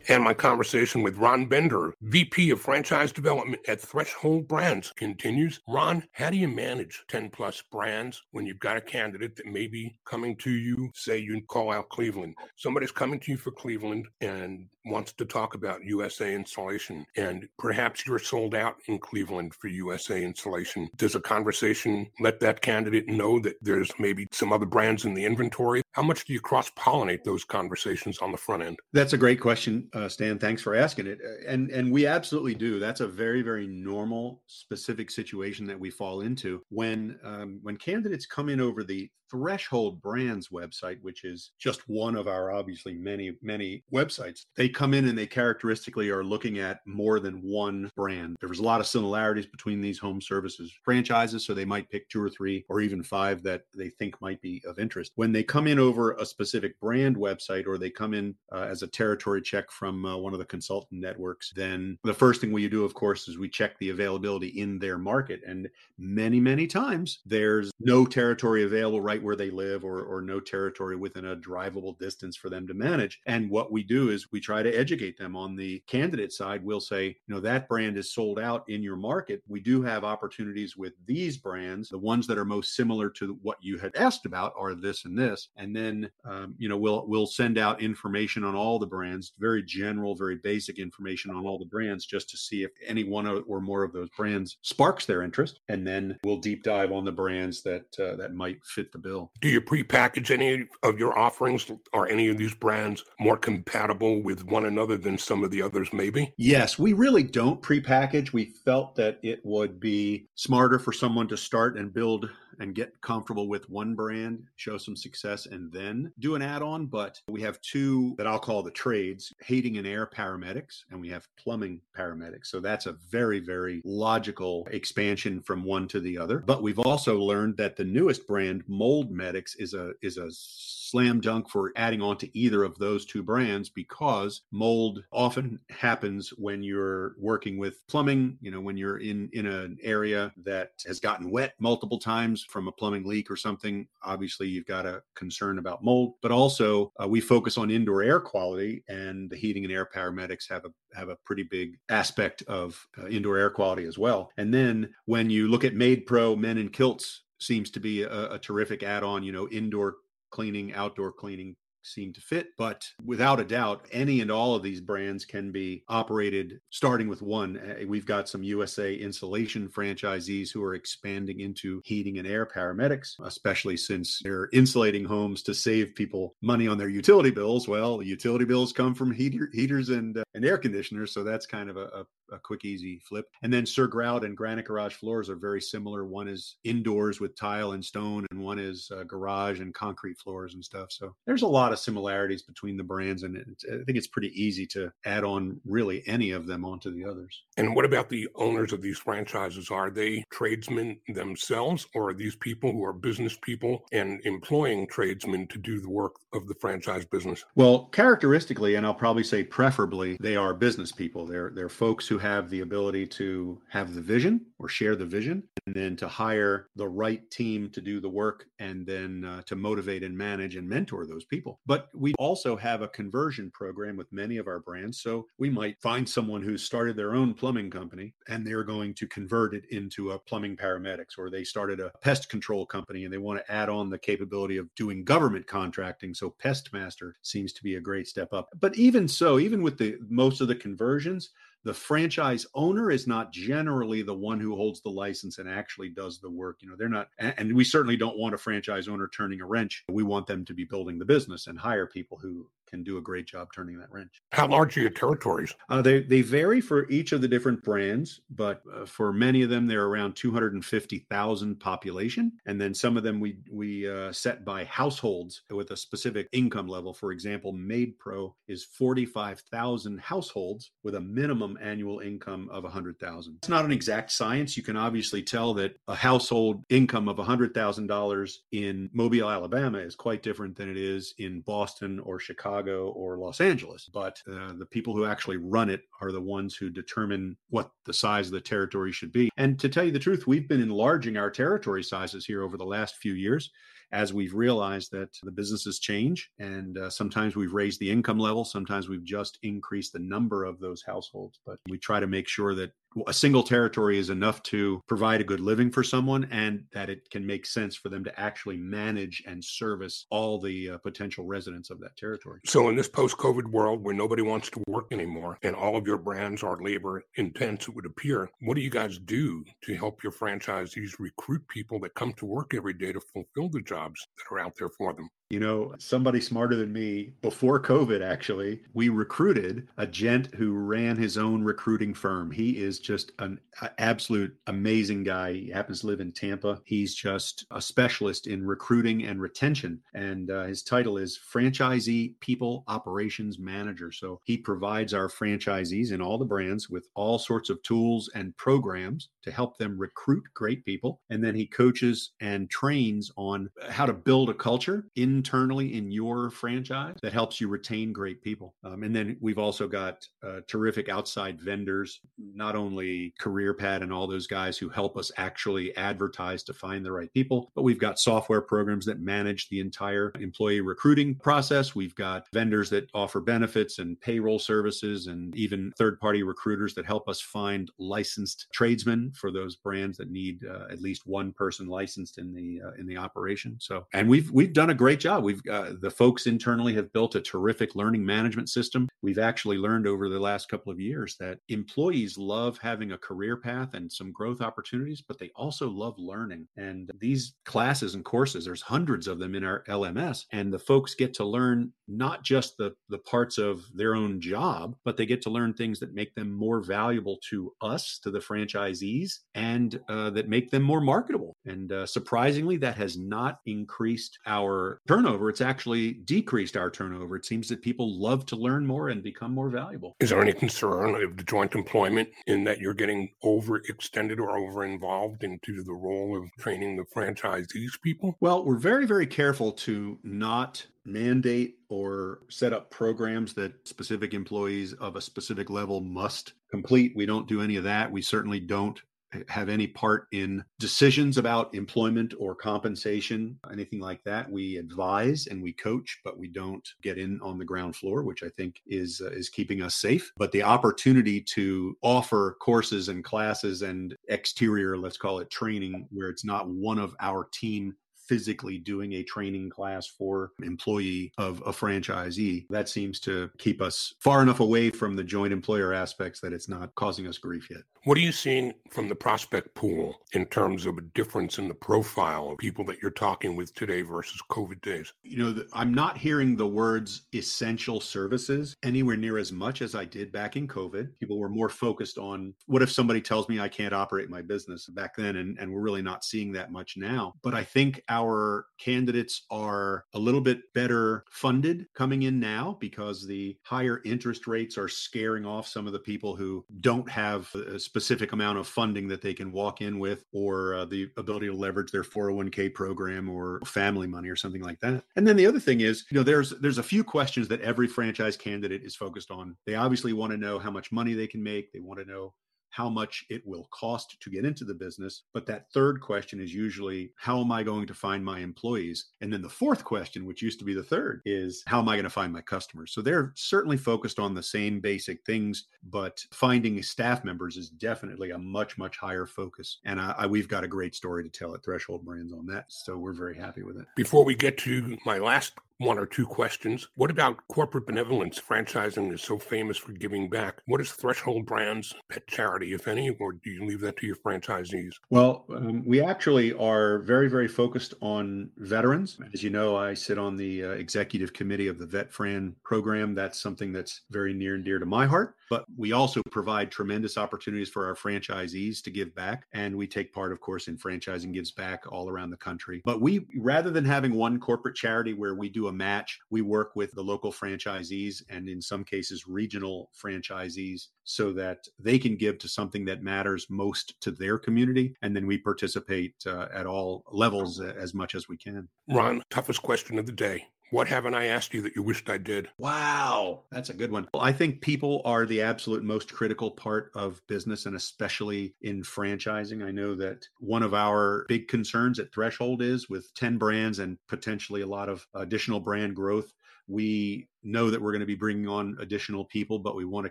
And 0.08 0.24
my 0.24 0.34
conversation 0.34 1.02
with 1.04 1.16
Ron 1.16 1.46
Bender, 1.46 1.94
VP 2.02 2.50
of 2.50 2.60
Franchise 2.60 3.12
Development 3.12 3.62
at 3.68 3.80
Threshold 3.80 4.48
Brands, 4.48 4.92
continues. 4.96 5.60
Ron, 5.68 6.02
how 6.10 6.28
do 6.28 6.36
you 6.36 6.48
manage 6.48 7.04
10 7.08 7.30
plus 7.30 7.62
brands 7.70 8.20
when 8.32 8.44
you've 8.44 8.58
got 8.58 8.76
a 8.76 8.80
candidate 8.80 9.36
that 9.36 9.46
may 9.46 9.68
be 9.68 9.96
coming 10.04 10.36
to 10.38 10.50
you? 10.50 10.90
Say 10.94 11.18
you 11.18 11.40
call 11.42 11.70
out 11.70 11.88
Cleveland. 11.88 12.34
Somebody's 12.56 12.90
coming 12.90 13.20
to 13.20 13.30
you 13.30 13.36
for 13.36 13.52
Cleveland 13.52 14.08
and 14.20 14.66
wants 14.84 15.12
to 15.14 15.24
talk 15.24 15.54
about 15.54 15.84
USA 15.84 16.34
Insulation, 16.34 17.06
and 17.16 17.48
perhaps 17.58 18.06
you're 18.06 18.18
sold 18.18 18.54
out 18.54 18.76
in 18.86 18.98
Cleveland 18.98 19.54
for 19.54 19.68
USA 19.68 20.22
Insulation. 20.22 20.88
Does 20.96 21.14
a 21.14 21.20
conversation 21.20 22.08
let 22.20 22.40
that 22.40 22.60
candidate 22.60 23.08
know 23.08 23.38
that 23.40 23.56
there's 23.62 23.90
maybe 23.98 24.28
some 24.32 24.52
other 24.52 24.66
brands 24.66 25.04
in 25.04 25.14
the 25.14 25.24
inventory? 25.24 25.82
How 25.92 26.02
much 26.02 26.24
do 26.24 26.32
you 26.32 26.40
cross 26.40 26.70
pollinate 26.70 27.24
those 27.24 27.44
conversations 27.44 28.18
on 28.18 28.32
the 28.32 28.38
front 28.38 28.62
end? 28.62 28.78
That's 28.92 29.12
a 29.12 29.18
great 29.18 29.40
question, 29.40 29.88
uh, 29.92 30.08
Stan. 30.08 30.38
Thanks 30.38 30.62
for 30.62 30.74
asking 30.74 31.06
it. 31.06 31.18
Uh, 31.24 31.48
and 31.48 31.70
and 31.70 31.92
we 31.92 32.06
absolutely 32.06 32.54
do. 32.54 32.78
That's 32.78 33.00
a 33.00 33.08
very 33.08 33.42
very 33.42 33.66
normal, 33.66 34.42
specific 34.46 35.10
situation 35.10 35.66
that 35.66 35.78
we 35.78 35.90
fall 35.90 36.22
into 36.22 36.62
when 36.70 37.18
um, 37.24 37.60
when 37.62 37.76
candidates 37.76 38.26
come 38.26 38.48
in 38.48 38.60
over 38.60 38.82
the 38.82 39.10
Threshold 39.32 40.02
Brands 40.02 40.50
website, 40.50 41.00
which 41.00 41.24
is 41.24 41.52
just 41.58 41.88
one 41.88 42.16
of 42.16 42.28
our 42.28 42.52
obviously 42.52 42.92
many, 42.92 43.34
many 43.40 43.82
websites, 43.92 44.44
they 44.56 44.68
come 44.72 44.94
in 44.94 45.06
and 45.06 45.16
they 45.16 45.26
characteristically 45.26 46.10
are 46.10 46.24
looking 46.24 46.58
at 46.58 46.80
more 46.86 47.20
than 47.20 47.42
one 47.42 47.90
brand. 47.94 48.36
There 48.40 48.48
was 48.48 48.58
a 48.58 48.64
lot 48.64 48.80
of 48.80 48.86
similarities 48.86 49.46
between 49.46 49.80
these 49.80 49.98
home 49.98 50.20
services 50.20 50.72
franchises, 50.82 51.44
so 51.44 51.54
they 51.54 51.64
might 51.64 51.90
pick 51.90 52.08
two 52.08 52.22
or 52.22 52.30
three 52.30 52.64
or 52.68 52.80
even 52.80 53.02
five 53.02 53.42
that 53.44 53.62
they 53.76 53.88
think 53.88 54.20
might 54.20 54.40
be 54.40 54.62
of 54.66 54.78
interest. 54.78 55.12
When 55.14 55.32
they 55.32 55.42
come 55.42 55.66
in 55.66 55.78
over 55.78 56.12
a 56.12 56.26
specific 56.26 56.78
brand 56.80 57.16
website 57.16 57.66
or 57.66 57.78
they 57.78 57.90
come 57.90 58.14
in 58.14 58.34
uh, 58.50 58.66
as 58.70 58.82
a 58.82 58.86
territory 58.86 59.42
check 59.42 59.70
from 59.70 60.04
uh, 60.04 60.16
one 60.16 60.32
of 60.32 60.38
the 60.38 60.44
consultant 60.44 61.00
networks, 61.00 61.52
then 61.54 61.98
the 62.04 62.14
first 62.14 62.40
thing 62.40 62.52
we 62.52 62.68
do, 62.68 62.84
of 62.84 62.94
course, 62.94 63.28
is 63.28 63.38
we 63.38 63.48
check 63.48 63.78
the 63.78 63.90
availability 63.90 64.48
in 64.48 64.78
their 64.78 64.98
market. 64.98 65.40
And 65.46 65.68
many, 65.98 66.40
many 66.40 66.66
times 66.66 67.20
there's 67.26 67.70
no 67.80 68.04
territory 68.04 68.64
available 68.64 69.00
right 69.00 69.22
where 69.22 69.36
they 69.36 69.50
live 69.50 69.84
or, 69.84 70.02
or 70.02 70.22
no 70.22 70.40
territory 70.40 70.96
within 70.96 71.26
a 71.26 71.36
drivable 71.36 71.98
distance 71.98 72.36
for 72.36 72.48
them 72.48 72.66
to 72.66 72.74
manage. 72.74 73.20
And 73.26 73.50
what 73.50 73.72
we 73.72 73.82
do 73.82 74.10
is 74.10 74.30
we 74.32 74.40
try 74.40 74.61
to 74.62 74.72
educate 74.72 75.18
them 75.18 75.36
on 75.36 75.56
the 75.56 75.82
candidate 75.86 76.32
side. 76.32 76.64
We'll 76.64 76.80
say, 76.80 77.06
you 77.06 77.34
know, 77.34 77.40
that 77.40 77.68
brand 77.68 77.96
is 77.96 78.12
sold 78.12 78.38
out 78.38 78.68
in 78.68 78.82
your 78.82 78.96
market. 78.96 79.42
We 79.48 79.60
do 79.60 79.82
have 79.82 80.04
opportunities 80.04 80.76
with 80.76 80.92
these 81.06 81.36
brands. 81.36 81.88
The 81.88 81.98
ones 81.98 82.26
that 82.26 82.38
are 82.38 82.44
most 82.44 82.74
similar 82.74 83.10
to 83.10 83.38
what 83.42 83.58
you 83.60 83.78
had 83.78 83.94
asked 83.96 84.26
about 84.26 84.52
are 84.56 84.74
this 84.74 85.04
and 85.04 85.18
this. 85.18 85.48
And 85.56 85.74
then, 85.74 86.10
um, 86.24 86.54
you 86.58 86.68
know, 86.68 86.76
we'll 86.76 87.06
we'll 87.06 87.26
send 87.26 87.58
out 87.58 87.82
information 87.82 88.44
on 88.44 88.54
all 88.54 88.78
the 88.78 88.86
brands, 88.86 89.32
very 89.38 89.62
general, 89.62 90.14
very 90.14 90.36
basic 90.36 90.78
information 90.78 91.30
on 91.30 91.46
all 91.46 91.58
the 91.58 91.64
brands, 91.64 92.06
just 92.06 92.30
to 92.30 92.36
see 92.36 92.62
if 92.62 92.70
any 92.86 93.04
one 93.04 93.26
or 93.26 93.60
more 93.60 93.82
of 93.82 93.92
those 93.92 94.08
brands 94.16 94.58
sparks 94.62 95.06
their 95.06 95.22
interest. 95.22 95.60
And 95.68 95.86
then 95.86 96.18
we'll 96.24 96.38
deep 96.38 96.62
dive 96.62 96.92
on 96.92 97.04
the 97.04 97.12
brands 97.12 97.62
that 97.62 97.86
uh, 97.98 98.16
that 98.16 98.34
might 98.34 98.64
fit 98.64 98.92
the 98.92 98.98
bill. 98.98 99.32
Do 99.40 99.48
you 99.48 99.60
prepackage 99.60 100.30
any 100.30 100.66
of 100.82 100.98
your 100.98 101.18
offerings? 101.18 101.70
Are 101.92 102.08
any 102.08 102.28
of 102.28 102.36
these 102.38 102.54
brands 102.54 103.04
more 103.20 103.36
compatible 103.36 104.22
with 104.22 104.46
one 104.52 104.66
another 104.66 104.96
than 104.96 105.18
some 105.18 105.42
of 105.42 105.50
the 105.50 105.62
others, 105.62 105.92
maybe? 105.92 106.32
Yes, 106.36 106.78
we 106.78 106.92
really 106.92 107.22
don't 107.22 107.60
prepackage. 107.60 108.32
We 108.32 108.54
felt 108.64 108.94
that 108.96 109.18
it 109.22 109.40
would 109.44 109.80
be 109.80 110.28
smarter 110.36 110.78
for 110.78 110.92
someone 110.92 111.26
to 111.28 111.36
start 111.36 111.76
and 111.76 111.92
build 111.92 112.30
and 112.58 112.74
get 112.74 113.00
comfortable 113.00 113.48
with 113.48 113.68
one 113.70 113.94
brand, 113.94 114.44
show 114.56 114.78
some 114.78 114.96
success, 114.96 115.46
and 115.46 115.72
then 115.72 116.12
do 116.18 116.34
an 116.34 116.42
add 116.42 116.62
on. 116.62 116.86
But 116.86 117.20
we 117.28 117.40
have 117.42 117.60
two 117.60 118.14
that 118.18 118.26
I'll 118.26 118.38
call 118.38 118.62
the 118.62 118.70
trades 118.70 119.32
heating 119.46 119.78
and 119.78 119.86
air 119.86 120.06
paramedics, 120.06 120.84
and 120.90 121.00
we 121.00 121.08
have 121.10 121.28
plumbing 121.36 121.80
paramedics. 121.96 122.46
So 122.46 122.60
that's 122.60 122.86
a 122.86 122.96
very, 123.10 123.40
very 123.40 123.82
logical 123.84 124.66
expansion 124.70 125.42
from 125.42 125.64
one 125.64 125.88
to 125.88 126.00
the 126.00 126.18
other. 126.18 126.38
But 126.38 126.62
we've 126.62 126.78
also 126.78 127.18
learned 127.18 127.56
that 127.56 127.76
the 127.76 127.84
newest 127.84 128.26
brand, 128.26 128.64
Mold 128.66 129.10
Medics, 129.10 129.54
is 129.56 129.74
a 129.74 129.92
is 130.02 130.18
a 130.18 130.30
slam 130.30 131.20
dunk 131.20 131.48
for 131.48 131.72
adding 131.76 132.02
on 132.02 132.18
to 132.18 132.38
either 132.38 132.62
of 132.62 132.78
those 132.78 133.06
two 133.06 133.22
brands 133.22 133.70
because 133.70 134.42
mold 134.50 135.02
often 135.10 135.58
happens 135.70 136.30
when 136.36 136.62
you're 136.62 137.14
working 137.18 137.56
with 137.56 137.86
plumbing, 137.86 138.36
you 138.42 138.50
know, 138.50 138.60
when 138.60 138.76
you're 138.76 138.98
in 138.98 139.30
in 139.32 139.46
an 139.46 139.78
area 139.82 140.32
that 140.44 140.72
has 140.86 141.00
gotten 141.00 141.30
wet 141.30 141.54
multiple 141.58 141.98
times 141.98 142.41
from 142.44 142.68
a 142.68 142.72
plumbing 142.72 143.04
leak 143.04 143.30
or 143.30 143.36
something, 143.36 143.86
obviously 144.02 144.48
you've 144.48 144.66
got 144.66 144.86
a 144.86 145.02
concern 145.14 145.58
about 145.58 145.82
mold, 145.84 146.14
but 146.22 146.30
also 146.30 146.92
uh, 147.02 147.08
we 147.08 147.20
focus 147.20 147.58
on 147.58 147.70
indoor 147.70 148.02
air 148.02 148.20
quality 148.20 148.84
and 148.88 149.30
the 149.30 149.36
heating 149.36 149.64
and 149.64 149.72
air 149.72 149.88
paramedics 149.94 150.48
have 150.48 150.64
a 150.64 150.70
have 150.94 151.08
a 151.08 151.16
pretty 151.24 151.42
big 151.42 151.78
aspect 151.88 152.42
of 152.42 152.86
uh, 152.98 153.06
indoor 153.08 153.38
air 153.38 153.50
quality 153.50 153.84
as 153.84 153.98
well. 153.98 154.30
And 154.36 154.52
then 154.52 154.92
when 155.06 155.30
you 155.30 155.48
look 155.48 155.64
at 155.64 155.74
MaidPro 155.74 156.38
Men 156.38 156.58
in 156.58 156.68
Kilts 156.68 157.22
seems 157.38 157.70
to 157.70 157.80
be 157.80 158.02
a, 158.02 158.32
a 158.32 158.38
terrific 158.38 158.82
add-on, 158.82 159.22
you 159.22 159.32
know, 159.32 159.48
indoor 159.48 159.96
cleaning, 160.30 160.72
outdoor 160.74 161.12
cleaning 161.12 161.56
seem 161.82 162.12
to 162.12 162.20
fit. 162.20 162.48
But 162.56 162.86
without 163.04 163.40
a 163.40 163.44
doubt, 163.44 163.86
any 163.92 164.20
and 164.20 164.30
all 164.30 164.54
of 164.54 164.62
these 164.62 164.80
brands 164.80 165.24
can 165.24 165.52
be 165.52 165.84
operated 165.88 166.60
starting 166.70 167.08
with 167.08 167.22
one. 167.22 167.58
Eh, 167.58 167.84
we've 167.86 168.06
got 168.06 168.28
some 168.28 168.42
USA 168.42 168.94
insulation 168.94 169.68
franchisees 169.68 170.52
who 170.52 170.62
are 170.62 170.74
expanding 170.74 171.40
into 171.40 171.80
heating 171.84 172.18
and 172.18 172.26
air 172.26 172.46
paramedics, 172.46 173.14
especially 173.24 173.76
since 173.76 174.20
they're 174.22 174.48
insulating 174.52 175.04
homes 175.04 175.42
to 175.42 175.54
save 175.54 175.94
people 175.94 176.34
money 176.42 176.68
on 176.68 176.78
their 176.78 176.88
utility 176.88 177.30
bills. 177.30 177.68
Well, 177.68 178.02
utility 178.02 178.44
bills 178.44 178.72
come 178.72 178.94
from 178.94 179.12
heater, 179.12 179.48
heaters 179.52 179.88
and, 179.88 180.18
uh, 180.18 180.24
and 180.34 180.44
air 180.44 180.58
conditioners. 180.58 181.12
So 181.12 181.24
that's 181.24 181.46
kind 181.46 181.70
of 181.70 181.76
a, 181.76 181.84
a 181.84 182.06
a 182.32 182.38
quick, 182.38 182.64
easy 182.64 183.00
flip. 183.00 183.28
And 183.42 183.52
then 183.52 183.66
Sir 183.66 183.86
Grout 183.86 184.24
and 184.24 184.36
Granite 184.36 184.66
Garage 184.66 184.94
floors 184.94 185.28
are 185.28 185.36
very 185.36 185.60
similar. 185.60 186.04
One 186.04 186.28
is 186.28 186.56
indoors 186.64 187.20
with 187.20 187.36
tile 187.36 187.72
and 187.72 187.84
stone, 187.84 188.26
and 188.30 188.40
one 188.40 188.58
is 188.58 188.90
uh, 188.94 189.04
garage 189.04 189.60
and 189.60 189.74
concrete 189.74 190.18
floors 190.18 190.54
and 190.54 190.64
stuff. 190.64 190.90
So 190.90 191.14
there's 191.26 191.42
a 191.42 191.46
lot 191.46 191.72
of 191.72 191.78
similarities 191.78 192.42
between 192.42 192.76
the 192.76 192.82
brands, 192.82 193.22
and 193.22 193.36
I 193.66 193.84
think 193.84 193.98
it's 193.98 194.06
pretty 194.06 194.32
easy 194.40 194.66
to 194.68 194.92
add 195.04 195.24
on 195.24 195.60
really 195.64 196.02
any 196.06 196.30
of 196.30 196.46
them 196.46 196.64
onto 196.64 196.90
the 196.90 197.04
others. 197.08 197.42
And 197.56 197.74
what 197.74 197.84
about 197.84 198.08
the 198.08 198.28
owners 198.34 198.72
of 198.72 198.82
these 198.82 198.98
franchises? 198.98 199.70
Are 199.70 199.90
they 199.90 200.24
tradesmen 200.30 200.98
themselves, 201.08 201.86
or 201.94 202.10
are 202.10 202.14
these 202.14 202.36
people 202.36 202.72
who 202.72 202.84
are 202.84 202.92
business 202.92 203.38
people 203.42 203.86
and 203.92 204.20
employing 204.24 204.86
tradesmen 204.86 205.46
to 205.48 205.58
do 205.58 205.80
the 205.80 205.90
work 205.90 206.14
of 206.32 206.46
the 206.46 206.54
franchise 206.54 207.04
business? 207.04 207.44
Well, 207.54 207.86
characteristically, 207.86 208.74
and 208.76 208.86
I'll 208.86 208.94
probably 208.94 209.24
say 209.24 209.44
preferably, 209.44 210.16
they 210.20 210.36
are 210.36 210.54
business 210.54 210.92
people. 210.92 211.26
They're 211.26 211.50
they're 211.54 211.68
folks 211.68 212.06
who 212.06 212.18
have 212.22 212.48
the 212.50 212.60
ability 212.60 213.06
to 213.06 213.60
have 213.68 213.94
the 213.94 214.00
vision 214.00 214.46
or 214.58 214.68
share 214.68 214.94
the 214.94 215.04
vision, 215.04 215.42
and 215.66 215.74
then 215.74 215.96
to 215.96 216.06
hire 216.06 216.68
the 216.76 216.88
right 216.88 217.28
team 217.30 217.68
to 217.70 217.80
do 217.80 218.00
the 218.00 218.08
work, 218.08 218.46
and 218.60 218.86
then 218.86 219.24
uh, 219.24 219.42
to 219.42 219.56
motivate 219.56 220.04
and 220.04 220.16
manage 220.16 220.54
and 220.54 220.68
mentor 220.68 221.04
those 221.04 221.24
people. 221.24 221.58
But 221.66 221.88
we 221.94 222.14
also 222.18 222.56
have 222.56 222.80
a 222.80 222.88
conversion 222.88 223.50
program 223.50 223.96
with 223.96 224.12
many 224.12 224.36
of 224.36 224.46
our 224.46 224.60
brands. 224.60 225.00
So 225.00 225.26
we 225.38 225.50
might 225.50 225.82
find 225.82 226.08
someone 226.08 226.42
who 226.42 226.56
started 226.56 226.96
their 226.96 227.14
own 227.14 227.34
plumbing 227.34 227.70
company 227.70 228.14
and 228.28 228.46
they're 228.46 228.62
going 228.62 228.94
to 228.94 229.06
convert 229.08 229.52
it 229.54 229.64
into 229.70 230.12
a 230.12 230.18
plumbing 230.18 230.56
paramedics, 230.56 231.18
or 231.18 231.28
they 231.28 231.42
started 231.42 231.80
a 231.80 231.90
pest 232.02 232.28
control 232.28 232.64
company 232.64 233.04
and 233.04 233.12
they 233.12 233.18
want 233.18 233.40
to 233.40 233.52
add 233.52 233.68
on 233.68 233.90
the 233.90 233.98
capability 233.98 234.58
of 234.58 234.72
doing 234.76 235.04
government 235.04 235.46
contracting. 235.46 236.14
So 236.14 236.34
Pestmaster 236.42 237.14
seems 237.22 237.52
to 237.54 237.62
be 237.64 237.74
a 237.74 237.80
great 237.80 238.06
step 238.06 238.32
up. 238.32 238.48
But 238.60 238.76
even 238.76 239.08
so, 239.08 239.40
even 239.40 239.62
with 239.62 239.76
the 239.76 239.96
most 240.08 240.40
of 240.40 240.46
the 240.46 240.54
conversions, 240.54 241.30
the 241.64 241.74
franchise 241.74 242.46
owner 242.54 242.90
is 242.90 243.06
not 243.06 243.32
generally 243.32 244.02
the 244.02 244.14
one 244.14 244.40
who 244.40 244.56
holds 244.56 244.80
the 244.82 244.90
license 244.90 245.38
and 245.38 245.48
actually 245.48 245.90
does 245.90 246.20
the 246.20 246.30
work. 246.30 246.58
You 246.60 246.70
know, 246.70 246.76
they're 246.76 246.88
not, 246.88 247.08
and 247.18 247.54
we 247.54 247.64
certainly 247.64 247.96
don't 247.96 248.18
want 248.18 248.34
a 248.34 248.38
franchise 248.38 248.88
owner 248.88 249.08
turning 249.08 249.40
a 249.40 249.46
wrench. 249.46 249.84
We 249.88 250.02
want 250.02 250.26
them 250.26 250.44
to 250.46 250.54
be 250.54 250.64
building 250.64 250.98
the 250.98 251.04
business 251.04 251.46
and 251.46 251.58
hire 251.58 251.86
people 251.86 252.18
who 252.20 252.48
can 252.72 252.82
do 252.82 252.96
a 252.96 253.02
great 253.02 253.26
job 253.26 253.48
turning 253.54 253.78
that 253.78 253.92
wrench. 253.92 254.22
How 254.32 254.48
large 254.48 254.78
are 254.78 254.80
your 254.80 254.90
territories? 254.90 255.54
Uh, 255.68 255.82
they 255.82 256.00
they 256.00 256.22
vary 256.22 256.60
for 256.60 256.88
each 256.88 257.12
of 257.12 257.20
the 257.20 257.28
different 257.28 257.62
brands, 257.62 258.22
but 258.30 258.62
uh, 258.74 258.86
for 258.86 259.12
many 259.12 259.42
of 259.42 259.50
them, 259.50 259.66
they're 259.66 259.84
around 259.84 260.16
two 260.16 260.32
hundred 260.32 260.54
and 260.54 260.64
fifty 260.64 261.00
thousand 261.10 261.60
population, 261.60 262.32
and 262.46 262.58
then 262.58 262.72
some 262.72 262.96
of 262.96 263.02
them 263.02 263.20
we 263.20 263.36
we 263.50 263.88
uh, 263.88 264.10
set 264.10 264.44
by 264.46 264.64
households 264.64 265.42
with 265.50 265.70
a 265.70 265.76
specific 265.76 266.28
income 266.32 266.66
level. 266.66 266.94
For 266.94 267.12
example, 267.12 267.52
MaidPro 267.52 268.32
is 268.48 268.64
forty 268.64 269.04
five 269.04 269.40
thousand 269.50 270.00
households 270.00 270.70
with 270.82 270.94
a 270.94 271.00
minimum 271.00 271.51
annual 271.60 272.00
income 272.00 272.48
of 272.52 272.64
a 272.64 272.70
hundred 272.70 272.98
thousand. 272.98 273.36
It's 273.38 273.48
not 273.48 273.64
an 273.64 273.72
exact 273.72 274.12
science. 274.12 274.56
You 274.56 274.62
can 274.62 274.76
obviously 274.76 275.22
tell 275.22 275.54
that 275.54 275.76
a 275.88 275.94
household 275.94 276.64
income 276.68 277.08
of 277.08 277.18
a 277.18 277.24
hundred 277.24 277.54
thousand 277.54 277.86
dollars 277.86 278.42
in 278.52 278.90
Mobile, 278.92 279.30
Alabama, 279.30 279.78
is 279.78 279.94
quite 279.94 280.22
different 280.22 280.56
than 280.56 280.70
it 280.70 280.76
is 280.76 281.14
in 281.18 281.40
Boston 281.40 281.98
or 282.00 282.18
Chicago 282.18 282.42
Chicago 282.62 282.90
or 282.90 283.18
Los 283.18 283.40
Angeles, 283.40 283.88
but 283.92 284.20
uh, 284.30 284.52
the 284.58 284.66
people 284.66 284.94
who 284.94 285.04
actually 285.04 285.36
run 285.36 285.70
it 285.70 285.82
are 286.00 286.12
the 286.12 286.20
ones 286.20 286.54
who 286.54 286.70
determine 286.70 287.36
what 287.50 287.70
the 287.86 287.92
size 287.92 288.26
of 288.26 288.32
the 288.32 288.40
territory 288.40 288.92
should 288.92 289.12
be. 289.12 289.30
And 289.36 289.58
to 289.60 289.68
tell 289.68 289.84
you 289.84 289.92
the 289.92 289.98
truth, 289.98 290.26
we've 290.26 290.48
been 290.48 290.62
enlarging 290.62 291.16
our 291.16 291.30
territory 291.30 291.82
sizes 291.82 292.26
here 292.26 292.42
over 292.42 292.56
the 292.56 292.64
last 292.64 292.96
few 292.96 293.14
years. 293.14 293.50
As 293.92 294.12
we've 294.12 294.34
realized 294.34 294.90
that 294.92 295.10
the 295.22 295.30
businesses 295.30 295.78
change 295.78 296.30
and 296.38 296.78
uh, 296.78 296.88
sometimes 296.88 297.36
we've 297.36 297.52
raised 297.52 297.78
the 297.78 297.90
income 297.90 298.18
level, 298.18 298.44
sometimes 298.44 298.88
we've 298.88 299.04
just 299.04 299.38
increased 299.42 299.92
the 299.92 299.98
number 299.98 300.44
of 300.44 300.58
those 300.60 300.82
households. 300.82 301.38
But 301.44 301.58
we 301.68 301.78
try 301.78 302.00
to 302.00 302.06
make 302.06 302.28
sure 302.28 302.54
that 302.54 302.72
a 303.06 303.12
single 303.12 303.42
territory 303.42 303.98
is 303.98 304.10
enough 304.10 304.42
to 304.44 304.82
provide 304.86 305.20
a 305.20 305.24
good 305.24 305.40
living 305.40 305.70
for 305.70 305.82
someone 305.82 306.24
and 306.30 306.64
that 306.72 306.90
it 306.90 307.08
can 307.10 307.26
make 307.26 307.46
sense 307.46 307.74
for 307.76 307.88
them 307.88 308.04
to 308.04 308.20
actually 308.20 308.56
manage 308.56 309.22
and 309.26 309.44
service 309.44 310.06
all 310.10 310.40
the 310.40 310.70
uh, 310.70 310.78
potential 310.78 311.24
residents 311.24 311.70
of 311.70 311.80
that 311.80 311.96
territory. 311.96 312.40
So, 312.44 312.68
in 312.68 312.76
this 312.76 312.88
post 312.88 313.16
COVID 313.16 313.46
world 313.46 313.82
where 313.82 313.94
nobody 313.94 314.22
wants 314.22 314.50
to 314.50 314.62
work 314.66 314.86
anymore 314.92 315.38
and 315.42 315.54
all 315.54 315.76
of 315.76 315.86
your 315.86 315.98
brands 315.98 316.42
are 316.42 316.60
labor 316.62 317.02
intense, 317.16 317.68
it 317.68 317.74
would 317.74 317.86
appear, 317.86 318.30
what 318.40 318.54
do 318.54 318.60
you 318.60 318.70
guys 318.70 318.98
do 318.98 319.44
to 319.64 319.74
help 319.74 320.02
your 320.02 320.12
franchisees 320.12 320.98
recruit 320.98 321.46
people 321.48 321.78
that 321.80 321.94
come 321.94 322.12
to 322.14 322.26
work 322.26 322.54
every 322.54 322.74
day 322.74 322.92
to 322.92 323.00
fulfill 323.00 323.48
the 323.48 323.62
jobs 323.62 324.06
that 324.16 324.34
are 324.34 324.40
out 324.40 324.54
there 324.58 324.70
for 324.70 324.92
them? 324.92 325.08
You 325.32 325.40
know, 325.40 325.74
somebody 325.78 326.20
smarter 326.20 326.56
than 326.56 326.74
me 326.74 327.14
before 327.22 327.58
COVID, 327.58 328.06
actually, 328.06 328.60
we 328.74 328.90
recruited 328.90 329.66
a 329.78 329.86
gent 329.86 330.28
who 330.34 330.52
ran 330.52 330.98
his 330.98 331.16
own 331.16 331.42
recruiting 331.42 331.94
firm. 331.94 332.30
He 332.30 332.58
is 332.58 332.78
just 332.78 333.12
an 333.18 333.40
absolute 333.78 334.36
amazing 334.46 335.04
guy. 335.04 335.32
He 335.32 335.48
happens 335.48 335.80
to 335.80 335.86
live 335.86 336.02
in 336.02 336.12
Tampa. 336.12 336.60
He's 336.66 336.94
just 336.94 337.46
a 337.50 337.62
specialist 337.62 338.26
in 338.26 338.46
recruiting 338.46 339.04
and 339.04 339.22
retention. 339.22 339.80
And 339.94 340.30
uh, 340.30 340.44
his 340.44 340.62
title 340.62 340.98
is 340.98 341.18
Franchisee 341.32 342.20
People 342.20 342.62
Operations 342.68 343.38
Manager. 343.38 343.90
So 343.90 344.20
he 344.24 344.36
provides 344.36 344.92
our 344.92 345.08
franchisees 345.08 345.92
in 345.92 346.02
all 346.02 346.18
the 346.18 346.26
brands 346.26 346.68
with 346.68 346.88
all 346.94 347.18
sorts 347.18 347.48
of 347.48 347.62
tools 347.62 348.10
and 348.14 348.36
programs 348.36 349.08
to 349.22 349.30
help 349.30 349.58
them 349.58 349.78
recruit 349.78 350.24
great 350.34 350.64
people. 350.64 351.00
And 351.10 351.22
then 351.22 351.34
he 351.34 351.46
coaches 351.46 352.12
and 352.20 352.50
trains 352.50 353.10
on 353.16 353.50
how 353.68 353.86
to 353.86 353.92
build 353.92 354.30
a 354.30 354.34
culture 354.34 354.86
internally 354.96 355.74
in 355.76 355.90
your 355.90 356.30
franchise 356.30 356.96
that 357.02 357.12
helps 357.12 357.40
you 357.40 357.48
retain 357.48 357.92
great 357.92 358.22
people. 358.22 358.54
Um, 358.64 358.82
and 358.82 358.94
then 358.94 359.16
we've 359.20 359.38
also 359.38 359.68
got 359.68 360.06
uh, 360.26 360.40
terrific 360.48 360.88
outside 360.88 361.40
vendors, 361.40 362.00
not 362.18 362.56
only 362.56 363.14
CareerPad 363.20 363.82
and 363.82 363.92
all 363.92 364.06
those 364.06 364.26
guys 364.26 364.58
who 364.58 364.68
help 364.68 364.96
us 364.96 365.10
actually 365.16 365.76
advertise 365.76 366.42
to 366.44 366.54
find 366.54 366.84
the 366.84 366.92
right 366.92 367.12
people, 367.12 367.50
but 367.54 367.62
we've 367.62 367.78
got 367.78 367.98
software 367.98 368.40
programs 368.40 368.86
that 368.86 369.00
manage 369.00 369.48
the 369.48 369.60
entire 369.60 370.12
employee 370.20 370.60
recruiting 370.60 371.14
process. 371.16 371.74
We've 371.74 371.94
got 371.94 372.26
vendors 372.32 372.70
that 372.70 372.88
offer 372.94 373.20
benefits 373.20 373.78
and 373.78 374.00
payroll 374.00 374.38
services 374.38 375.06
and 375.06 375.34
even 375.36 375.72
third 375.78 376.00
party 376.00 376.22
recruiters 376.22 376.74
that 376.74 376.86
help 376.86 377.08
us 377.08 377.20
find 377.20 377.70
licensed 377.78 378.46
tradesmen 378.52 379.11
for 379.14 379.30
those 379.30 379.56
brands 379.56 379.98
that 379.98 380.10
need 380.10 380.40
uh, 380.48 380.66
at 380.70 380.80
least 380.80 381.02
one 381.06 381.32
person 381.32 381.66
licensed 381.66 382.18
in 382.18 382.32
the 382.32 382.60
uh, 382.64 382.72
in 382.78 382.86
the 382.86 382.96
operation. 382.96 383.56
So, 383.60 383.86
and 383.92 384.08
we've 384.08 384.30
we've 384.30 384.52
done 384.52 384.70
a 384.70 384.74
great 384.74 385.00
job. 385.00 385.24
We've 385.24 385.42
uh, 385.50 385.72
the 385.80 385.90
folks 385.90 386.26
internally 386.26 386.74
have 386.74 386.92
built 386.92 387.14
a 387.14 387.20
terrific 387.20 387.74
learning 387.74 388.04
management 388.04 388.48
system. 388.48 388.88
We've 389.02 389.18
actually 389.18 389.58
learned 389.58 389.86
over 389.86 390.08
the 390.08 390.20
last 390.20 390.48
couple 390.48 390.72
of 390.72 390.80
years 390.80 391.16
that 391.20 391.38
employees 391.48 392.18
love 392.18 392.58
having 392.58 392.92
a 392.92 392.98
career 392.98 393.36
path 393.36 393.74
and 393.74 393.90
some 393.90 394.12
growth 394.12 394.40
opportunities, 394.40 395.02
but 395.06 395.18
they 395.18 395.30
also 395.34 395.68
love 395.68 395.94
learning. 395.98 396.46
And 396.56 396.90
these 396.98 397.34
classes 397.44 397.94
and 397.94 398.04
courses, 398.04 398.44
there's 398.44 398.62
hundreds 398.62 399.06
of 399.06 399.18
them 399.18 399.34
in 399.34 399.44
our 399.44 399.64
LMS, 399.68 400.26
and 400.32 400.52
the 400.52 400.58
folks 400.58 400.94
get 400.94 401.14
to 401.14 401.24
learn 401.24 401.72
not 401.88 402.22
just 402.24 402.56
the 402.56 402.74
the 402.88 402.98
parts 402.98 403.38
of 403.38 403.64
their 403.74 403.94
own 403.94 404.20
job, 404.20 404.76
but 404.84 404.96
they 404.96 405.06
get 405.06 405.22
to 405.22 405.30
learn 405.30 405.52
things 405.52 405.80
that 405.80 405.94
make 405.94 406.14
them 406.14 406.32
more 406.32 406.60
valuable 406.60 407.18
to 407.30 407.52
us, 407.60 407.98
to 408.02 408.10
the 408.10 408.18
franchisees, 408.18 409.01
and 409.34 409.80
uh, 409.88 410.10
that 410.10 410.28
make 410.28 410.50
them 410.50 410.62
more 410.62 410.80
marketable. 410.80 411.36
And 411.44 411.72
uh, 411.72 411.86
surprisingly, 411.86 412.56
that 412.58 412.76
has 412.76 412.96
not 412.96 413.40
increased 413.46 414.18
our 414.26 414.80
turnover. 414.86 415.28
It's 415.28 415.40
actually 415.40 415.94
decreased 416.04 416.56
our 416.56 416.70
turnover. 416.70 417.16
It 417.16 417.26
seems 417.26 417.48
that 417.48 417.62
people 417.62 418.00
love 418.00 418.26
to 418.26 418.36
learn 418.36 418.66
more 418.66 418.88
and 418.88 419.02
become 419.02 419.32
more 419.32 419.50
valuable. 419.50 419.96
Is 420.00 420.10
there 420.10 420.22
any 420.22 420.32
concern 420.32 420.94
of 421.02 421.16
the 421.16 421.24
joint 421.24 421.54
employment 421.54 422.08
in 422.26 422.44
that 422.44 422.58
you're 422.58 422.74
getting 422.74 423.10
overextended 423.24 424.18
or 424.18 424.36
over 424.36 424.64
involved 424.64 425.24
into 425.24 425.62
the 425.62 425.72
role 425.72 426.16
of 426.16 426.30
training 426.38 426.76
the 426.76 426.84
franchisees 426.94 427.80
people? 427.82 428.16
Well, 428.20 428.44
we're 428.44 428.56
very, 428.56 428.86
very 428.86 429.06
careful 429.06 429.52
to 429.52 429.98
not 430.02 430.66
mandate 430.84 431.56
or 431.68 432.20
set 432.28 432.52
up 432.52 432.70
programs 432.70 433.34
that 433.34 433.52
specific 433.66 434.14
employees 434.14 434.72
of 434.74 434.96
a 434.96 435.00
specific 435.00 435.48
level 435.48 435.80
must 435.80 436.32
complete. 436.50 436.92
We 436.96 437.06
don't 437.06 437.28
do 437.28 437.40
any 437.40 437.56
of 437.56 437.64
that. 437.64 437.90
We 437.90 438.02
certainly 438.02 438.40
don't 438.40 438.80
have 439.28 439.48
any 439.48 439.66
part 439.66 440.06
in 440.12 440.44
decisions 440.58 441.18
about 441.18 441.54
employment 441.54 442.14
or 442.18 442.34
compensation, 442.34 443.38
anything 443.52 443.80
like 443.80 444.02
that. 444.04 444.30
We 444.30 444.56
advise 444.56 445.26
and 445.26 445.42
we 445.42 445.52
coach, 445.52 446.00
but 446.04 446.18
we 446.18 446.28
don't 446.28 446.66
get 446.82 446.98
in 446.98 447.20
on 447.20 447.38
the 447.38 447.44
ground 447.44 447.76
floor, 447.76 448.02
which 448.02 448.22
I 448.22 448.28
think 448.28 448.60
is 448.66 449.00
uh, 449.04 449.10
is 449.10 449.28
keeping 449.28 449.62
us 449.62 449.74
safe. 449.74 450.12
But 450.16 450.32
the 450.32 450.42
opportunity 450.42 451.20
to 451.34 451.76
offer 451.82 452.36
courses 452.40 452.88
and 452.88 453.04
classes 453.04 453.62
and 453.62 453.94
exterior, 454.08 454.76
let's 454.76 454.96
call 454.96 455.18
it 455.18 455.30
training, 455.30 455.86
where 455.90 456.08
it's 456.08 456.24
not 456.24 456.48
one 456.48 456.78
of 456.78 456.94
our 457.00 457.28
team 457.32 457.74
physically 458.06 458.58
doing 458.58 458.94
a 458.94 459.02
training 459.02 459.50
class 459.50 459.86
for 459.86 460.32
employee 460.42 461.12
of 461.18 461.40
a 461.46 461.52
franchisee. 461.52 462.46
That 462.50 462.68
seems 462.68 463.00
to 463.00 463.30
keep 463.38 463.60
us 463.62 463.94
far 464.00 464.22
enough 464.22 464.40
away 464.40 464.70
from 464.70 464.96
the 464.96 465.04
joint 465.04 465.32
employer 465.32 465.72
aspects 465.72 466.20
that 466.20 466.32
it's 466.32 466.48
not 466.48 466.74
causing 466.74 467.06
us 467.06 467.18
grief 467.18 467.48
yet. 467.50 467.62
What 467.84 467.98
are 467.98 468.02
you 468.02 468.12
seeing 468.12 468.54
from 468.70 468.88
the 468.88 468.94
prospect 468.94 469.56
pool 469.56 469.96
in 470.12 470.26
terms 470.26 470.66
of 470.66 470.78
a 470.78 470.82
difference 470.82 471.38
in 471.38 471.48
the 471.48 471.54
profile 471.54 472.30
of 472.30 472.38
people 472.38 472.64
that 472.66 472.80
you're 472.80 472.92
talking 472.92 473.34
with 473.34 473.52
today 473.56 473.82
versus 473.82 474.20
COVID 474.30 474.62
days? 474.62 474.92
You 475.02 475.16
know, 475.18 475.44
I'm 475.52 475.74
not 475.74 475.98
hearing 475.98 476.36
the 476.36 476.46
words 476.46 477.02
essential 477.12 477.80
services 477.80 478.56
anywhere 478.62 478.96
near 478.96 479.18
as 479.18 479.32
much 479.32 479.62
as 479.62 479.74
I 479.74 479.84
did 479.84 480.12
back 480.12 480.36
in 480.36 480.46
COVID. 480.46 480.90
People 481.00 481.18
were 481.18 481.28
more 481.28 481.48
focused 481.48 481.98
on 481.98 482.34
what 482.46 482.62
if 482.62 482.70
somebody 482.70 483.00
tells 483.00 483.28
me 483.28 483.40
I 483.40 483.48
can't 483.48 483.74
operate 483.74 484.08
my 484.08 484.22
business 484.22 484.66
back 484.66 484.94
then, 484.94 485.16
and, 485.16 485.36
and 485.40 485.52
we're 485.52 485.60
really 485.60 485.82
not 485.82 486.04
seeing 486.04 486.30
that 486.32 486.52
much 486.52 486.76
now. 486.76 487.14
But 487.22 487.34
I 487.34 487.42
think 487.42 487.82
our 487.92 488.46
candidates 488.58 489.26
are 489.30 489.84
a 489.92 489.98
little 489.98 490.20
bit 490.20 490.40
better 490.54 491.04
funded 491.10 491.66
coming 491.74 492.02
in 492.04 492.18
now 492.18 492.56
because 492.58 493.06
the 493.06 493.36
higher 493.42 493.82
interest 493.84 494.26
rates 494.26 494.56
are 494.56 494.68
scaring 494.68 495.26
off 495.26 495.46
some 495.46 495.66
of 495.66 495.74
the 495.74 495.78
people 495.78 496.16
who 496.16 496.44
don't 496.60 496.88
have 496.88 497.32
a 497.34 497.58
specific 497.58 498.12
amount 498.12 498.38
of 498.38 498.48
funding 498.48 498.88
that 498.88 499.02
they 499.02 499.12
can 499.12 499.30
walk 499.30 499.60
in 499.60 499.78
with 499.78 500.04
or 500.12 500.54
uh, 500.54 500.64
the 500.64 500.88
ability 500.96 501.26
to 501.26 501.34
leverage 501.34 501.70
their 501.70 501.84
401k 501.84 502.54
program 502.54 503.10
or 503.10 503.40
family 503.44 503.86
money 503.86 504.08
or 504.08 504.16
something 504.16 504.42
like 504.42 504.60
that. 504.60 504.82
And 504.96 505.06
then 505.06 505.16
the 505.16 505.26
other 505.26 505.40
thing 505.40 505.60
is, 505.60 505.84
you 505.90 505.96
know, 505.96 506.02
there's 506.02 506.30
there's 506.40 506.58
a 506.58 506.62
few 506.62 506.82
questions 506.82 507.28
that 507.28 507.42
every 507.42 507.66
franchise 507.66 508.16
candidate 508.16 508.62
is 508.62 508.74
focused 508.74 509.10
on. 509.10 509.36
They 509.46 509.54
obviously 509.54 509.92
want 509.92 510.12
to 510.12 510.16
know 510.16 510.38
how 510.38 510.50
much 510.50 510.72
money 510.72 510.94
they 510.94 511.06
can 511.06 511.22
make. 511.22 511.52
They 511.52 511.60
want 511.60 511.80
to 511.80 511.86
know 511.86 512.14
how 512.52 512.68
much 512.68 513.04
it 513.08 513.26
will 513.26 513.48
cost 513.50 514.00
to 514.00 514.10
get 514.10 514.24
into 514.24 514.44
the 514.44 514.54
business. 514.54 515.02
But 515.12 515.26
that 515.26 515.50
third 515.52 515.80
question 515.80 516.20
is 516.20 516.32
usually, 516.32 516.92
how 516.96 517.20
am 517.20 517.32
I 517.32 517.42
going 517.42 517.66
to 517.66 517.74
find 517.74 518.04
my 518.04 518.20
employees? 518.20 518.90
And 519.00 519.12
then 519.12 519.22
the 519.22 519.28
fourth 519.28 519.64
question, 519.64 520.04
which 520.04 520.22
used 520.22 520.38
to 520.38 520.44
be 520.44 520.54
the 520.54 520.62
third, 520.62 521.00
is, 521.04 521.42
how 521.46 521.60
am 521.60 521.68
I 521.68 521.76
going 521.76 521.84
to 521.84 521.90
find 521.90 522.12
my 522.12 522.20
customers? 522.20 522.72
So 522.72 522.82
they're 522.82 523.12
certainly 523.16 523.56
focused 523.56 523.98
on 523.98 524.14
the 524.14 524.22
same 524.22 524.60
basic 524.60 525.04
things, 525.04 525.48
but 525.64 526.04
finding 526.12 526.62
staff 526.62 527.04
members 527.04 527.36
is 527.36 527.48
definitely 527.48 528.10
a 528.10 528.18
much, 528.18 528.58
much 528.58 528.76
higher 528.76 529.06
focus. 529.06 529.58
And 529.64 529.80
I, 529.80 529.94
I, 529.98 530.06
we've 530.06 530.28
got 530.28 530.44
a 530.44 530.48
great 530.48 530.74
story 530.74 531.02
to 531.02 531.10
tell 531.10 531.34
at 531.34 531.42
Threshold 531.42 531.84
Brands 531.84 532.12
on 532.12 532.26
that. 532.26 532.44
So 532.48 532.76
we're 532.76 532.92
very 532.92 533.16
happy 533.16 533.42
with 533.42 533.56
it. 533.56 533.66
Before 533.76 534.04
we 534.04 534.14
get 534.14 534.36
to 534.38 534.76
my 534.84 534.98
last 534.98 535.32
one 535.62 535.78
or 535.78 535.86
two 535.86 536.06
questions. 536.06 536.68
What 536.74 536.90
about 536.90 537.26
corporate 537.28 537.66
benevolence? 537.66 538.20
Franchising 538.20 538.92
is 538.92 539.00
so 539.00 539.18
famous 539.18 539.56
for 539.56 539.72
giving 539.72 540.10
back. 540.10 540.42
What 540.46 540.60
is 540.60 540.72
Threshold 540.72 541.24
Brands 541.24 541.74
pet 541.88 542.06
charity, 542.06 542.41
if 542.42 542.68
any, 542.68 542.90
or 542.90 543.12
do 543.12 543.30
you 543.30 543.44
leave 543.44 543.60
that 543.60 543.76
to 543.78 543.86
your 543.86 543.96
franchisees? 543.96 544.72
Well, 544.90 545.24
um, 545.34 545.64
we 545.64 545.80
actually 545.82 546.32
are 546.34 546.80
very, 546.80 547.08
very 547.08 547.28
focused 547.28 547.74
on 547.80 548.30
veterans. 548.38 548.98
As 549.12 549.22
you 549.22 549.30
know, 549.30 549.56
I 549.56 549.74
sit 549.74 549.98
on 549.98 550.16
the 550.16 550.44
uh, 550.44 550.48
executive 550.50 551.12
committee 551.12 551.48
of 551.48 551.58
the 551.58 551.66
VetFran 551.66 552.34
program. 552.42 552.94
That's 552.94 553.20
something 553.20 553.52
that's 553.52 553.82
very 553.90 554.12
near 554.12 554.34
and 554.34 554.44
dear 554.44 554.58
to 554.58 554.66
my 554.66 554.86
heart. 554.86 555.16
But 555.30 555.44
we 555.56 555.72
also 555.72 556.02
provide 556.10 556.50
tremendous 556.50 556.98
opportunities 556.98 557.48
for 557.48 557.66
our 557.66 557.74
franchisees 557.74 558.62
to 558.62 558.70
give 558.70 558.94
back. 558.94 559.26
And 559.32 559.56
we 559.56 559.66
take 559.66 559.92
part, 559.92 560.12
of 560.12 560.20
course, 560.20 560.48
in 560.48 560.58
franchising 560.58 561.12
gives 561.12 561.32
back 561.32 561.64
all 561.70 561.88
around 561.88 562.10
the 562.10 562.16
country. 562.16 562.60
But 562.64 562.80
we, 562.80 563.06
rather 563.18 563.50
than 563.50 563.64
having 563.64 563.94
one 563.94 564.20
corporate 564.20 564.56
charity 564.56 564.92
where 564.92 565.14
we 565.14 565.28
do 565.28 565.48
a 565.48 565.52
match, 565.52 566.00
we 566.10 566.22
work 566.22 566.54
with 566.54 566.72
the 566.72 566.82
local 566.82 567.12
franchisees 567.12 568.02
and 568.10 568.28
in 568.28 568.42
some 568.42 568.64
cases 568.64 569.06
regional 569.06 569.70
franchisees 569.80 570.68
so 570.84 571.12
that 571.12 571.46
they 571.58 571.78
can 571.78 571.96
give 571.96 572.18
to 572.18 572.28
something 572.32 572.64
that 572.66 572.82
matters 572.82 573.26
most 573.30 573.80
to 573.80 573.90
their 573.90 574.18
community. 574.18 574.74
And 574.82 574.94
then 574.94 575.06
we 575.06 575.18
participate 575.18 575.94
uh, 576.06 576.28
at 576.32 576.46
all 576.46 576.84
levels 576.90 577.40
as 577.40 577.74
much 577.74 577.94
as 577.94 578.08
we 578.08 578.16
can. 578.16 578.48
Ron, 578.68 579.02
toughest 579.10 579.42
question 579.42 579.78
of 579.78 579.86
the 579.86 579.92
day 579.92 580.26
What 580.50 580.68
haven't 580.68 580.94
I 580.94 581.06
asked 581.06 581.34
you 581.34 581.42
that 581.42 581.56
you 581.56 581.62
wished 581.62 581.88
I 581.88 581.98
did? 581.98 582.28
Wow, 582.38 583.22
that's 583.30 583.50
a 583.50 583.54
good 583.54 583.72
one. 583.72 583.88
Well, 583.94 584.02
I 584.02 584.12
think 584.12 584.40
people 584.40 584.82
are 584.84 585.06
the 585.06 585.22
absolute 585.22 585.64
most 585.64 585.92
critical 585.92 586.30
part 586.30 586.70
of 586.74 587.02
business 587.06 587.46
and 587.46 587.56
especially 587.56 588.34
in 588.42 588.62
franchising. 588.62 589.44
I 589.44 589.50
know 589.50 589.74
that 589.76 590.06
one 590.18 590.42
of 590.42 590.54
our 590.54 591.04
big 591.08 591.28
concerns 591.28 591.78
at 591.78 591.92
Threshold 591.92 592.42
is 592.42 592.68
with 592.68 592.92
10 592.94 593.18
brands 593.18 593.58
and 593.58 593.78
potentially 593.88 594.42
a 594.42 594.46
lot 594.46 594.68
of 594.68 594.86
additional 594.94 595.40
brand 595.40 595.76
growth 595.76 596.12
we 596.48 597.08
know 597.24 597.50
that 597.50 597.60
we're 597.60 597.72
going 597.72 597.80
to 597.80 597.86
be 597.86 597.94
bringing 597.94 598.28
on 598.28 598.56
additional 598.60 599.04
people, 599.04 599.38
but 599.38 599.56
we 599.56 599.64
want 599.64 599.84
to 599.84 599.90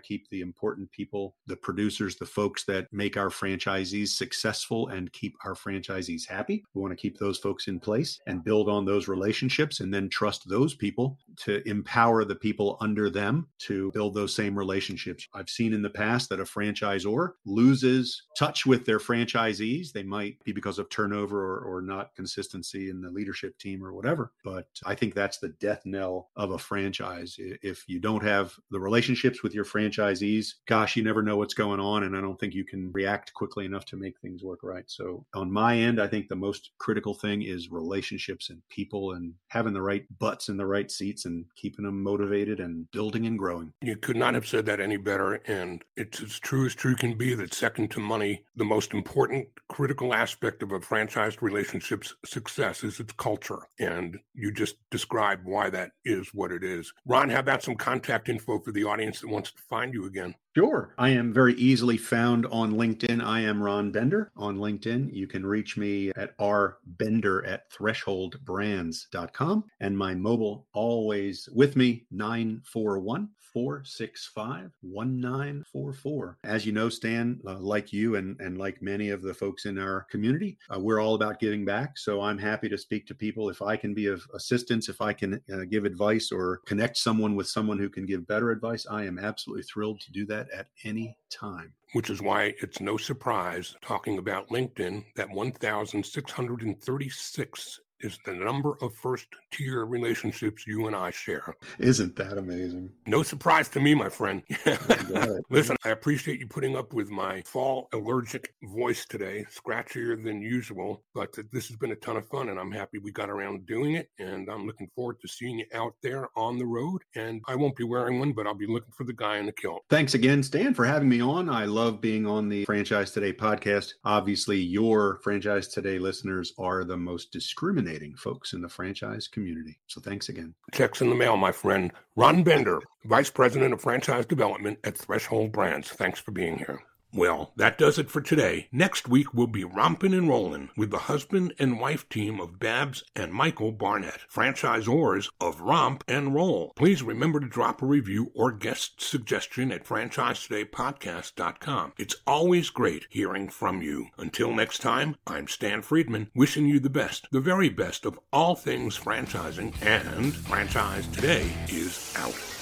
keep 0.00 0.28
the 0.28 0.40
important 0.40 0.90
people, 0.90 1.36
the 1.46 1.56
producers, 1.56 2.16
the 2.16 2.26
folks 2.26 2.64
that 2.64 2.86
make 2.92 3.16
our 3.16 3.28
franchisees 3.28 4.08
successful 4.08 4.88
and 4.88 5.12
keep 5.12 5.36
our 5.44 5.54
franchisees 5.54 6.28
happy. 6.28 6.64
We 6.74 6.80
want 6.80 6.92
to 6.92 7.00
keep 7.00 7.18
those 7.18 7.38
folks 7.38 7.68
in 7.68 7.80
place 7.80 8.20
and 8.26 8.44
build 8.44 8.68
on 8.68 8.84
those 8.84 9.08
relationships 9.08 9.80
and 9.80 9.92
then 9.92 10.08
trust 10.08 10.48
those 10.48 10.74
people 10.74 11.18
to 11.36 11.66
empower 11.68 12.24
the 12.24 12.36
people 12.36 12.76
under 12.80 13.10
them 13.10 13.46
to 13.58 13.90
build 13.92 14.14
those 14.14 14.34
same 14.34 14.56
relationships. 14.56 15.26
I've 15.34 15.48
seen 15.48 15.72
in 15.72 15.82
the 15.82 15.90
past 15.90 16.28
that 16.28 16.40
a 16.40 16.44
franchisor 16.44 17.32
loses 17.44 18.22
touch 18.36 18.66
with 18.66 18.84
their 18.84 18.98
franchisees. 18.98 19.92
They 19.92 20.02
might 20.02 20.42
be 20.44 20.52
because 20.52 20.78
of 20.78 20.88
turnover 20.90 21.40
or, 21.40 21.76
or 21.76 21.82
not 21.82 22.14
consistency 22.14 22.90
in 22.90 23.00
the 23.00 23.10
leadership 23.10 23.58
team 23.58 23.84
or 23.84 23.92
whatever. 23.92 24.32
But 24.44 24.66
I 24.84 24.94
think 24.94 25.14
that's 25.14 25.38
the 25.38 25.50
death 25.60 25.82
knell 25.84 26.30
of 26.36 26.52
a 26.52 26.58
franchise. 26.58 27.21
If 27.38 27.84
you 27.88 28.00
don't 28.00 28.22
have 28.22 28.54
the 28.70 28.80
relationships 28.80 29.42
with 29.42 29.54
your 29.54 29.64
franchisees, 29.64 30.54
gosh, 30.66 30.96
you 30.96 31.02
never 31.02 31.22
know 31.22 31.36
what's 31.36 31.54
going 31.54 31.80
on. 31.80 32.04
And 32.04 32.16
I 32.16 32.20
don't 32.20 32.38
think 32.38 32.54
you 32.54 32.64
can 32.64 32.90
react 32.92 33.34
quickly 33.34 33.64
enough 33.64 33.84
to 33.86 33.96
make 33.96 34.18
things 34.18 34.42
work 34.42 34.60
right. 34.62 34.84
So, 34.86 35.24
on 35.34 35.50
my 35.50 35.76
end, 35.78 36.00
I 36.00 36.06
think 36.06 36.28
the 36.28 36.36
most 36.36 36.70
critical 36.78 37.14
thing 37.14 37.42
is 37.42 37.70
relationships 37.70 38.50
and 38.50 38.62
people 38.68 39.12
and 39.12 39.34
having 39.48 39.72
the 39.72 39.82
right 39.82 40.04
butts 40.18 40.48
in 40.48 40.56
the 40.56 40.66
right 40.66 40.90
seats 40.90 41.24
and 41.24 41.44
keeping 41.56 41.84
them 41.84 42.02
motivated 42.02 42.60
and 42.60 42.90
building 42.90 43.26
and 43.26 43.38
growing. 43.38 43.72
You 43.82 43.96
could 43.96 44.16
not 44.16 44.34
have 44.34 44.46
said 44.46 44.66
that 44.66 44.80
any 44.80 44.96
better. 44.96 45.34
And 45.46 45.82
it's 45.96 46.20
as 46.20 46.38
true 46.38 46.66
as 46.66 46.74
true 46.74 46.96
can 46.96 47.16
be 47.16 47.34
that 47.34 47.54
second 47.54 47.90
to 47.92 48.00
money, 48.00 48.44
the 48.56 48.64
most 48.64 48.92
important 48.92 49.48
critical 49.68 50.14
aspect 50.14 50.62
of 50.62 50.72
a 50.72 50.80
franchised 50.80 51.42
relationship's 51.42 52.14
success 52.24 52.84
is 52.84 53.00
its 53.00 53.12
culture. 53.14 53.68
And 53.78 54.18
you 54.34 54.52
just 54.52 54.76
described 54.90 55.44
why 55.44 55.70
that 55.70 55.92
is 56.04 56.28
what 56.34 56.52
it 56.52 56.62
is. 56.62 56.92
Ron, 57.12 57.28
how 57.28 57.40
about 57.40 57.62
some 57.62 57.74
contact 57.74 58.30
info 58.30 58.58
for 58.58 58.72
the 58.72 58.84
audience 58.84 59.20
that 59.20 59.28
wants 59.28 59.52
to 59.52 59.60
find 59.68 59.92
you 59.92 60.06
again? 60.06 60.34
Sure. 60.54 60.92
I 60.98 61.08
am 61.08 61.32
very 61.32 61.54
easily 61.54 61.96
found 61.96 62.44
on 62.46 62.74
LinkedIn. 62.74 63.24
I 63.24 63.40
am 63.40 63.62
Ron 63.62 63.90
Bender 63.90 64.30
on 64.36 64.58
LinkedIn. 64.58 65.08
You 65.10 65.26
can 65.26 65.46
reach 65.46 65.78
me 65.78 66.12
at 66.14 66.36
rbender 66.36 67.48
at 67.48 67.70
thresholdbrands.com. 67.70 69.64
And 69.80 69.96
my 69.96 70.14
mobile 70.14 70.66
always 70.74 71.48
with 71.54 71.74
me, 71.74 72.04
941 72.10 73.30
465 73.52 74.70
1944. 74.80 76.38
As 76.44 76.64
you 76.64 76.72
know, 76.72 76.88
Stan, 76.88 77.40
uh, 77.46 77.58
like 77.58 77.92
you 77.92 78.16
and, 78.16 78.40
and 78.40 78.58
like 78.58 78.80
many 78.80 79.10
of 79.10 79.22
the 79.22 79.34
folks 79.34 79.66
in 79.66 79.78
our 79.78 80.06
community, 80.10 80.58
uh, 80.74 80.78
we're 80.78 81.00
all 81.00 81.14
about 81.14 81.38
giving 81.38 81.64
back. 81.64 81.98
So 81.98 82.20
I'm 82.20 82.38
happy 82.38 82.68
to 82.68 82.78
speak 82.78 83.06
to 83.06 83.14
people 83.14 83.50
if 83.50 83.60
I 83.60 83.76
can 83.76 83.94
be 83.94 84.06
of 84.06 84.26
assistance, 84.34 84.88
if 84.88 85.00
I 85.00 85.12
can 85.12 85.40
uh, 85.52 85.64
give 85.70 85.84
advice 85.84 86.32
or 86.32 86.60
connect 86.66 86.96
someone 86.96 87.36
with 87.36 87.48
someone 87.48 87.78
who 87.78 87.90
can 87.90 88.06
give 88.06 88.26
better 88.26 88.50
advice. 88.50 88.86
I 88.90 89.04
am 89.04 89.18
absolutely 89.18 89.64
thrilled 89.64 90.00
to 90.00 90.12
do 90.12 90.24
that 90.26 90.41
at 90.50 90.68
any 90.84 91.16
time. 91.30 91.72
Which 91.92 92.10
is 92.10 92.22
why 92.22 92.54
it's 92.60 92.80
no 92.80 92.96
surprise 92.96 93.76
talking 93.82 94.18
about 94.18 94.48
LinkedIn 94.48 95.04
that 95.16 95.30
1,636 95.30 97.80
is 98.02 98.18
the 98.24 98.32
number 98.32 98.76
of 98.82 98.94
first 98.94 99.26
tier 99.52 99.86
relationships 99.86 100.66
you 100.66 100.86
and 100.86 100.96
I 100.96 101.10
share. 101.10 101.54
Isn't 101.78 102.16
that 102.16 102.36
amazing? 102.36 102.90
No 103.06 103.22
surprise 103.22 103.68
to 103.70 103.80
me, 103.80 103.94
my 103.94 104.08
friend. 104.08 104.42
Listen, 105.50 105.76
I 105.84 105.90
appreciate 105.90 106.40
you 106.40 106.46
putting 106.46 106.76
up 106.76 106.92
with 106.92 107.10
my 107.10 107.42
fall 107.42 107.88
allergic 107.92 108.54
voice 108.64 109.04
today, 109.06 109.46
scratchier 109.50 110.22
than 110.22 110.42
usual, 110.42 111.04
but 111.14 111.36
this 111.52 111.68
has 111.68 111.76
been 111.76 111.92
a 111.92 111.96
ton 111.96 112.16
of 112.16 112.26
fun 112.28 112.48
and 112.48 112.58
I'm 112.58 112.72
happy 112.72 112.98
we 112.98 113.12
got 113.12 113.30
around 113.30 113.66
doing 113.66 113.94
it. 113.94 114.08
And 114.18 114.48
I'm 114.48 114.66
looking 114.66 114.90
forward 114.94 115.20
to 115.20 115.28
seeing 115.28 115.60
you 115.60 115.66
out 115.74 115.94
there 116.02 116.28
on 116.36 116.58
the 116.58 116.66
road. 116.66 117.02
And 117.14 117.40
I 117.46 117.54
won't 117.54 117.76
be 117.76 117.84
wearing 117.84 118.18
one, 118.18 118.32
but 118.32 118.46
I'll 118.46 118.54
be 118.54 118.66
looking 118.66 118.92
for 118.92 119.04
the 119.04 119.12
guy 119.12 119.38
in 119.38 119.46
the 119.46 119.52
kilt. 119.52 119.82
Thanks 119.88 120.14
again, 120.14 120.42
Stan, 120.42 120.74
for 120.74 120.84
having 120.84 121.08
me 121.08 121.20
on. 121.20 121.48
I 121.48 121.66
love 121.66 122.00
being 122.00 122.26
on 122.26 122.48
the 122.48 122.64
Franchise 122.64 123.12
Today 123.12 123.32
podcast. 123.32 123.92
Obviously, 124.04 124.58
your 124.58 125.20
Franchise 125.22 125.68
Today 125.68 125.98
listeners 125.98 126.52
are 126.58 126.84
the 126.84 126.96
most 126.96 127.32
discriminating 127.32 127.91
folks 128.16 128.52
in 128.52 128.62
the 128.62 128.68
franchise 128.68 129.28
community. 129.28 129.78
So 129.86 130.00
thanks 130.00 130.28
again. 130.28 130.54
Checks 130.72 131.00
in 131.00 131.10
the 131.10 131.14
mail, 131.14 131.36
my 131.36 131.52
friend. 131.52 131.92
Ron 132.16 132.42
Bender, 132.42 132.80
Vice 133.04 133.30
President 133.30 133.72
of 133.72 133.80
Franchise 133.80 134.26
Development 134.26 134.78
at 134.84 134.96
Threshold 134.96 135.52
Brands. 135.52 135.88
Thanks 135.88 136.20
for 136.20 136.30
being 136.30 136.58
here. 136.58 136.80
Well, 137.14 137.52
that 137.56 137.76
does 137.76 137.98
it 137.98 138.10
for 138.10 138.22
today. 138.22 138.68
Next 138.72 139.06
week, 139.06 139.34
we'll 139.34 139.46
be 139.46 139.64
romping 139.64 140.14
and 140.14 140.26
rolling 140.28 140.70
with 140.76 140.90
the 140.90 140.98
husband 140.98 141.52
and 141.58 141.78
wife 141.78 142.08
team 142.08 142.40
of 142.40 142.58
Babs 142.58 143.04
and 143.14 143.34
Michael 143.34 143.70
Barnett, 143.70 144.20
franchisors 144.32 145.28
of 145.38 145.60
Romp 145.60 146.04
and 146.08 146.34
Roll. 146.34 146.72
Please 146.74 147.02
remember 147.02 147.38
to 147.40 147.46
drop 147.46 147.82
a 147.82 147.86
review 147.86 148.32
or 148.34 148.50
guest 148.50 149.02
suggestion 149.02 149.70
at 149.70 149.84
franchisetodaypodcast.com. 149.84 151.92
It's 151.98 152.16
always 152.26 152.70
great 152.70 153.06
hearing 153.10 153.50
from 153.50 153.82
you. 153.82 154.06
Until 154.16 154.54
next 154.54 154.78
time, 154.78 155.16
I'm 155.26 155.48
Stan 155.48 155.82
Friedman, 155.82 156.30
wishing 156.34 156.64
you 156.66 156.80
the 156.80 156.88
best, 156.88 157.28
the 157.30 157.40
very 157.40 157.68
best 157.68 158.06
of 158.06 158.18
all 158.32 158.54
things 158.54 158.98
franchising, 158.98 159.74
and 159.82 160.34
Franchise 160.34 161.06
Today 161.08 161.52
is 161.68 162.14
out. 162.16 162.61